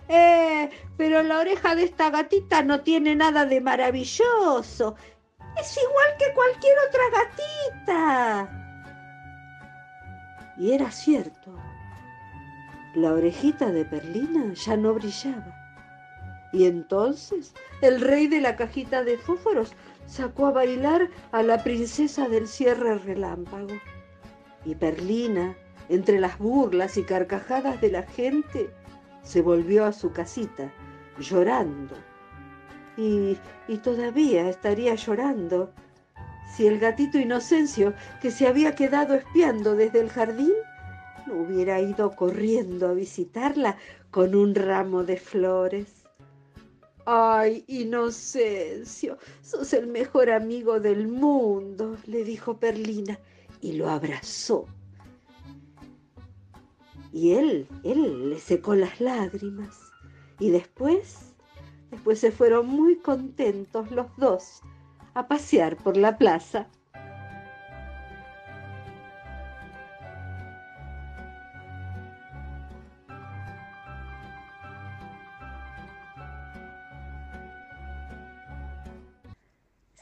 Eh, 0.07 0.69
pero 0.95 1.23
la 1.23 1.39
oreja 1.39 1.75
de 1.75 1.83
esta 1.83 2.11
gatita 2.11 2.61
no 2.61 2.81
tiene 2.81 3.15
nada 3.15 3.45
de 3.45 3.59
maravilloso. 3.59 4.95
Es 5.59 5.77
igual 5.77 6.07
que 6.19 6.33
cualquier 6.33 6.75
otra 6.87 7.03
gatita. 7.11 8.61
Y 10.57 10.71
era 10.71 10.91
cierto. 10.91 11.55
La 12.93 13.11
orejita 13.11 13.71
de 13.71 13.85
Perlina 13.85 14.53
ya 14.53 14.77
no 14.77 14.93
brillaba. 14.93 15.65
Y 16.53 16.65
entonces 16.65 17.53
el 17.81 17.99
rey 17.99 18.27
de 18.27 18.39
la 18.39 18.55
cajita 18.55 19.03
de 19.03 19.17
fósforos 19.17 19.73
sacó 20.07 20.47
a 20.47 20.51
bailar 20.51 21.09
a 21.31 21.43
la 21.43 21.63
princesa 21.63 22.27
del 22.27 22.47
cierre 22.47 22.97
relámpago. 22.99 23.73
Y 24.63 24.75
Perlina, 24.75 25.55
entre 25.89 26.19
las 26.19 26.37
burlas 26.37 26.97
y 26.97 27.03
carcajadas 27.03 27.79
de 27.81 27.91
la 27.91 28.03
gente, 28.03 28.69
se 29.23 29.41
volvió 29.41 29.85
a 29.85 29.93
su 29.93 30.11
casita, 30.11 30.71
llorando. 31.19 31.95
Y, 32.97 33.37
y 33.67 33.77
todavía 33.77 34.49
estaría 34.49 34.95
llorando 34.95 35.73
si 36.55 36.67
el 36.67 36.79
gatito 36.79 37.17
Inocencio, 37.17 37.93
que 38.21 38.31
se 38.31 38.47
había 38.47 38.75
quedado 38.75 39.13
espiando 39.15 39.75
desde 39.75 39.99
el 39.99 40.09
jardín, 40.09 40.53
no 41.27 41.41
hubiera 41.41 41.81
ido 41.81 42.15
corriendo 42.15 42.87
a 42.87 42.93
visitarla 42.93 43.75
con 44.09 44.35
un 44.35 44.55
ramo 44.55 45.03
de 45.03 45.17
flores. 45.17 46.04
Ay, 47.05 47.63
Inocencio, 47.67 49.19
sos 49.41 49.73
el 49.73 49.85
mejor 49.85 50.31
amigo 50.31 50.79
del 50.79 51.07
mundo, 51.07 51.97
le 52.07 52.23
dijo 52.23 52.57
Perlina 52.57 53.19
y 53.61 53.73
lo 53.73 53.89
abrazó. 53.89 54.65
Y 57.13 57.33
él, 57.33 57.67
él 57.83 58.31
le 58.31 58.39
secó 58.39 58.73
las 58.73 58.99
lágrimas. 58.99 59.79
Y 60.39 60.49
después, 60.49 61.33
después 61.91 62.19
se 62.19 62.31
fueron 62.31 62.67
muy 62.67 62.97
contentos 62.97 63.91
los 63.91 64.07
dos 64.17 64.61
a 65.13 65.27
pasear 65.27 65.77
por 65.77 65.97
la 65.97 66.17
plaza. 66.17 66.67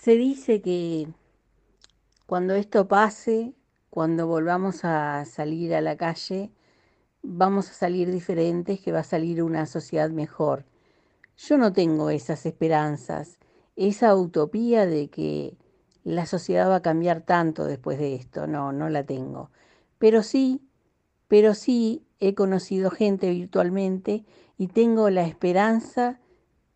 Se 0.04 0.18
dice 0.18 0.62
que 0.62 1.08
cuando 2.26 2.56
esto 2.56 2.90
pase, 2.90 3.54
cuando 3.90 4.28
volvamos 4.28 4.84
a 4.84 5.24
salir 5.24 5.74
a 5.74 5.80
la 5.80 5.96
calle, 5.96 6.52
vamos 7.22 7.70
a 7.70 7.74
salir 7.74 8.12
diferentes, 8.12 8.82
que 8.82 8.92
va 8.92 9.00
a 9.00 9.06
salir 9.06 9.42
una 9.42 9.66
sociedad 9.66 10.10
mejor. 10.10 10.66
Yo 11.38 11.58
no 11.58 11.72
tengo 11.72 12.10
esas 12.10 12.46
esperanzas, 12.46 13.40
esa 13.78 14.14
utopía 14.14 14.86
de 14.86 15.08
que 15.08 15.56
la 16.04 16.26
sociedad 16.26 16.70
va 16.70 16.76
a 16.76 16.82
cambiar 16.82 17.22
tanto 17.22 17.64
después 17.64 17.98
de 17.98 18.16
esto, 18.16 18.46
no, 18.46 18.74
no 18.74 18.90
la 18.90 19.06
tengo. 19.06 19.52
Pero 20.00 20.22
sí, 20.22 20.68
pero 21.30 21.54
sí 21.54 22.04
he 22.20 22.36
conocido 22.36 22.92
gente 22.92 23.30
virtualmente 23.30 24.26
y 24.58 24.68
tengo 24.68 25.10
la 25.10 25.26
esperanza 25.26 26.20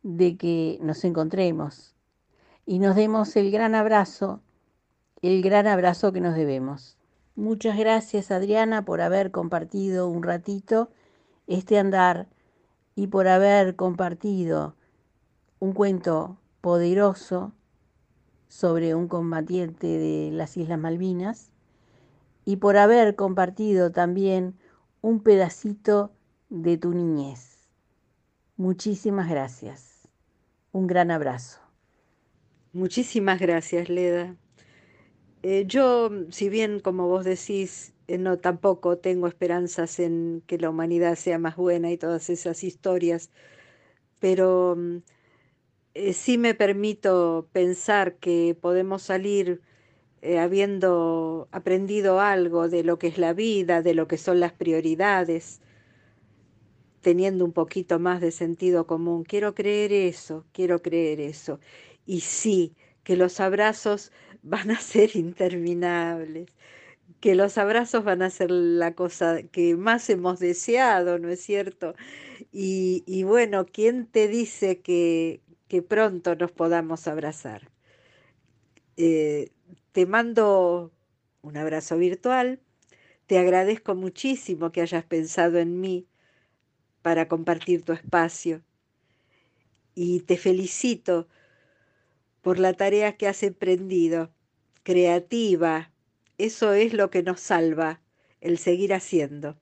de 0.01 0.37
que 0.37 0.79
nos 0.81 1.03
encontremos, 1.03 1.96
y 2.67 2.79
nos 2.79 2.97
demos 2.97 3.35
el 3.37 3.49
gran 3.49 3.73
abrazo, 3.73 4.41
el 5.21 5.41
gran 5.41 5.67
abrazo 5.67 6.11
que 6.11 6.19
nos 6.19 6.35
debemos. 6.35 6.97
Muchas 7.35 7.77
gracias 7.77 8.29
Adriana 8.29 8.83
por 8.83 8.99
haber 8.99 9.31
compartido 9.31 10.09
un 10.09 10.21
ratito 10.21 10.89
este 11.47 11.79
andar 11.79 12.27
y 12.93 13.07
por 13.07 13.29
haber 13.29 13.77
compartido 13.77 14.75
un 15.59 15.71
cuento 15.71 16.37
poderoso 16.59 17.53
sobre 18.49 18.95
un 18.95 19.07
combatiente 19.07 19.87
de 19.87 20.29
las 20.33 20.57
Islas 20.57 20.77
Malvinas 20.77 21.51
y 22.43 22.57
por 22.57 22.75
haber 22.75 23.15
compartido 23.15 23.91
también 23.91 24.59
un 25.01 25.21
pedacito 25.21 26.11
de 26.49 26.77
tu 26.77 26.91
niñez. 26.91 27.69
Muchísimas 28.57 29.29
gracias. 29.29 30.09
Un 30.73 30.87
gran 30.87 31.11
abrazo. 31.11 31.66
Muchísimas 32.77 33.39
gracias, 33.39 33.89
Leda. 33.89 34.35
Eh, 35.43 35.65
yo, 35.67 36.09
si 36.31 36.49
bien, 36.49 36.79
como 36.79 37.07
vos 37.07 37.25
decís, 37.25 37.93
eh, 38.07 38.17
no 38.19 38.37
tampoco 38.37 38.97
tengo 38.99 39.27
esperanzas 39.27 39.99
en 39.99 40.43
que 40.45 40.57
la 40.59 40.69
humanidad 40.69 41.15
sea 41.15 41.39
más 41.39 41.55
buena 41.55 41.91
y 41.91 41.97
todas 41.97 42.29
esas 42.29 42.63
historias, 42.63 43.31
pero 44.19 44.75
mm, 44.77 44.97
eh, 45.95 46.13
sí 46.13 46.37
me 46.37 46.55
permito 46.55 47.49
pensar 47.53 48.17
que 48.17 48.57
podemos 48.59 49.03
salir 49.03 49.61
habiendo 50.39 51.47
aprendido 51.51 52.19
algo 52.21 52.69
de 52.69 52.83
lo 52.83 52.99
que 52.99 53.07
es 53.07 53.17
la 53.17 53.33
vida, 53.33 53.81
de 53.81 53.93
lo 53.93 54.07
que 54.07 54.17
son 54.17 54.39
las 54.41 54.53
prioridades, 54.53 55.61
teniendo 57.01 57.45
un 57.45 57.53
poquito 57.53 57.99
más 57.99 58.21
de 58.21 58.31
sentido 58.31 58.87
común. 58.87 59.23
Quiero 59.23 59.53
creer 59.55 59.93
eso, 59.93 60.45
quiero 60.51 60.81
creer 60.81 61.19
eso 61.21 61.59
y 62.07 62.21
sí, 62.21 62.75
que 63.03 63.15
los 63.15 63.39
abrazos 63.39 64.11
van 64.41 64.71
a 64.71 64.79
ser 64.79 65.15
interminables, 65.15 66.49
que 67.19 67.35
los 67.35 67.57
abrazos 67.57 68.03
van 68.03 68.21
a 68.21 68.29
ser 68.29 68.49
la 68.51 68.95
cosa 68.95 69.43
que 69.43 69.75
más 69.75 70.09
hemos 70.09 70.39
deseado, 70.39 71.19
¿no 71.19 71.29
es 71.29 71.41
cierto? 71.41 71.95
Y, 72.51 73.23
bueno, 73.23 73.65
¿quién 73.65 74.07
te 74.07 74.27
dice 74.27 74.81
que, 74.81 75.41
pronto 75.87 76.35
nos 76.35 76.51
podamos 76.51 77.07
abrazar? 77.07 77.69
Eh, 78.97 79.51
te 79.91 80.05
mando 80.05 80.91
un 81.41 81.57
abrazo 81.57 81.97
virtual, 81.97 82.59
te 83.25 83.37
agradezco 83.39 83.95
muchísimo 83.95 84.71
que 84.71 84.81
hayas 84.81 85.05
pensado 85.05 85.59
en 85.59 85.81
mí 85.81 86.07
para 87.01 87.27
compartir 87.27 87.83
tu 87.83 87.93
espacio 87.93 88.61
y 89.95 90.21
te 90.21 90.37
felicito 90.37 91.27
por 92.41 92.59
la 92.59 92.73
tarea 92.73 93.17
que 93.17 93.27
has 93.27 93.43
emprendido, 93.43 94.31
creativa. 94.83 95.91
Eso 96.37 96.73
es 96.73 96.93
lo 96.93 97.09
que 97.09 97.23
nos 97.23 97.39
salva, 97.41 98.01
el 98.41 98.57
seguir 98.57 98.93
haciendo. 98.93 99.59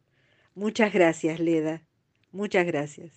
Muchas 0.54 0.94
gracias, 0.94 1.40
Leda. 1.40 1.86
Muchas 2.32 2.66
gracias. 2.66 3.12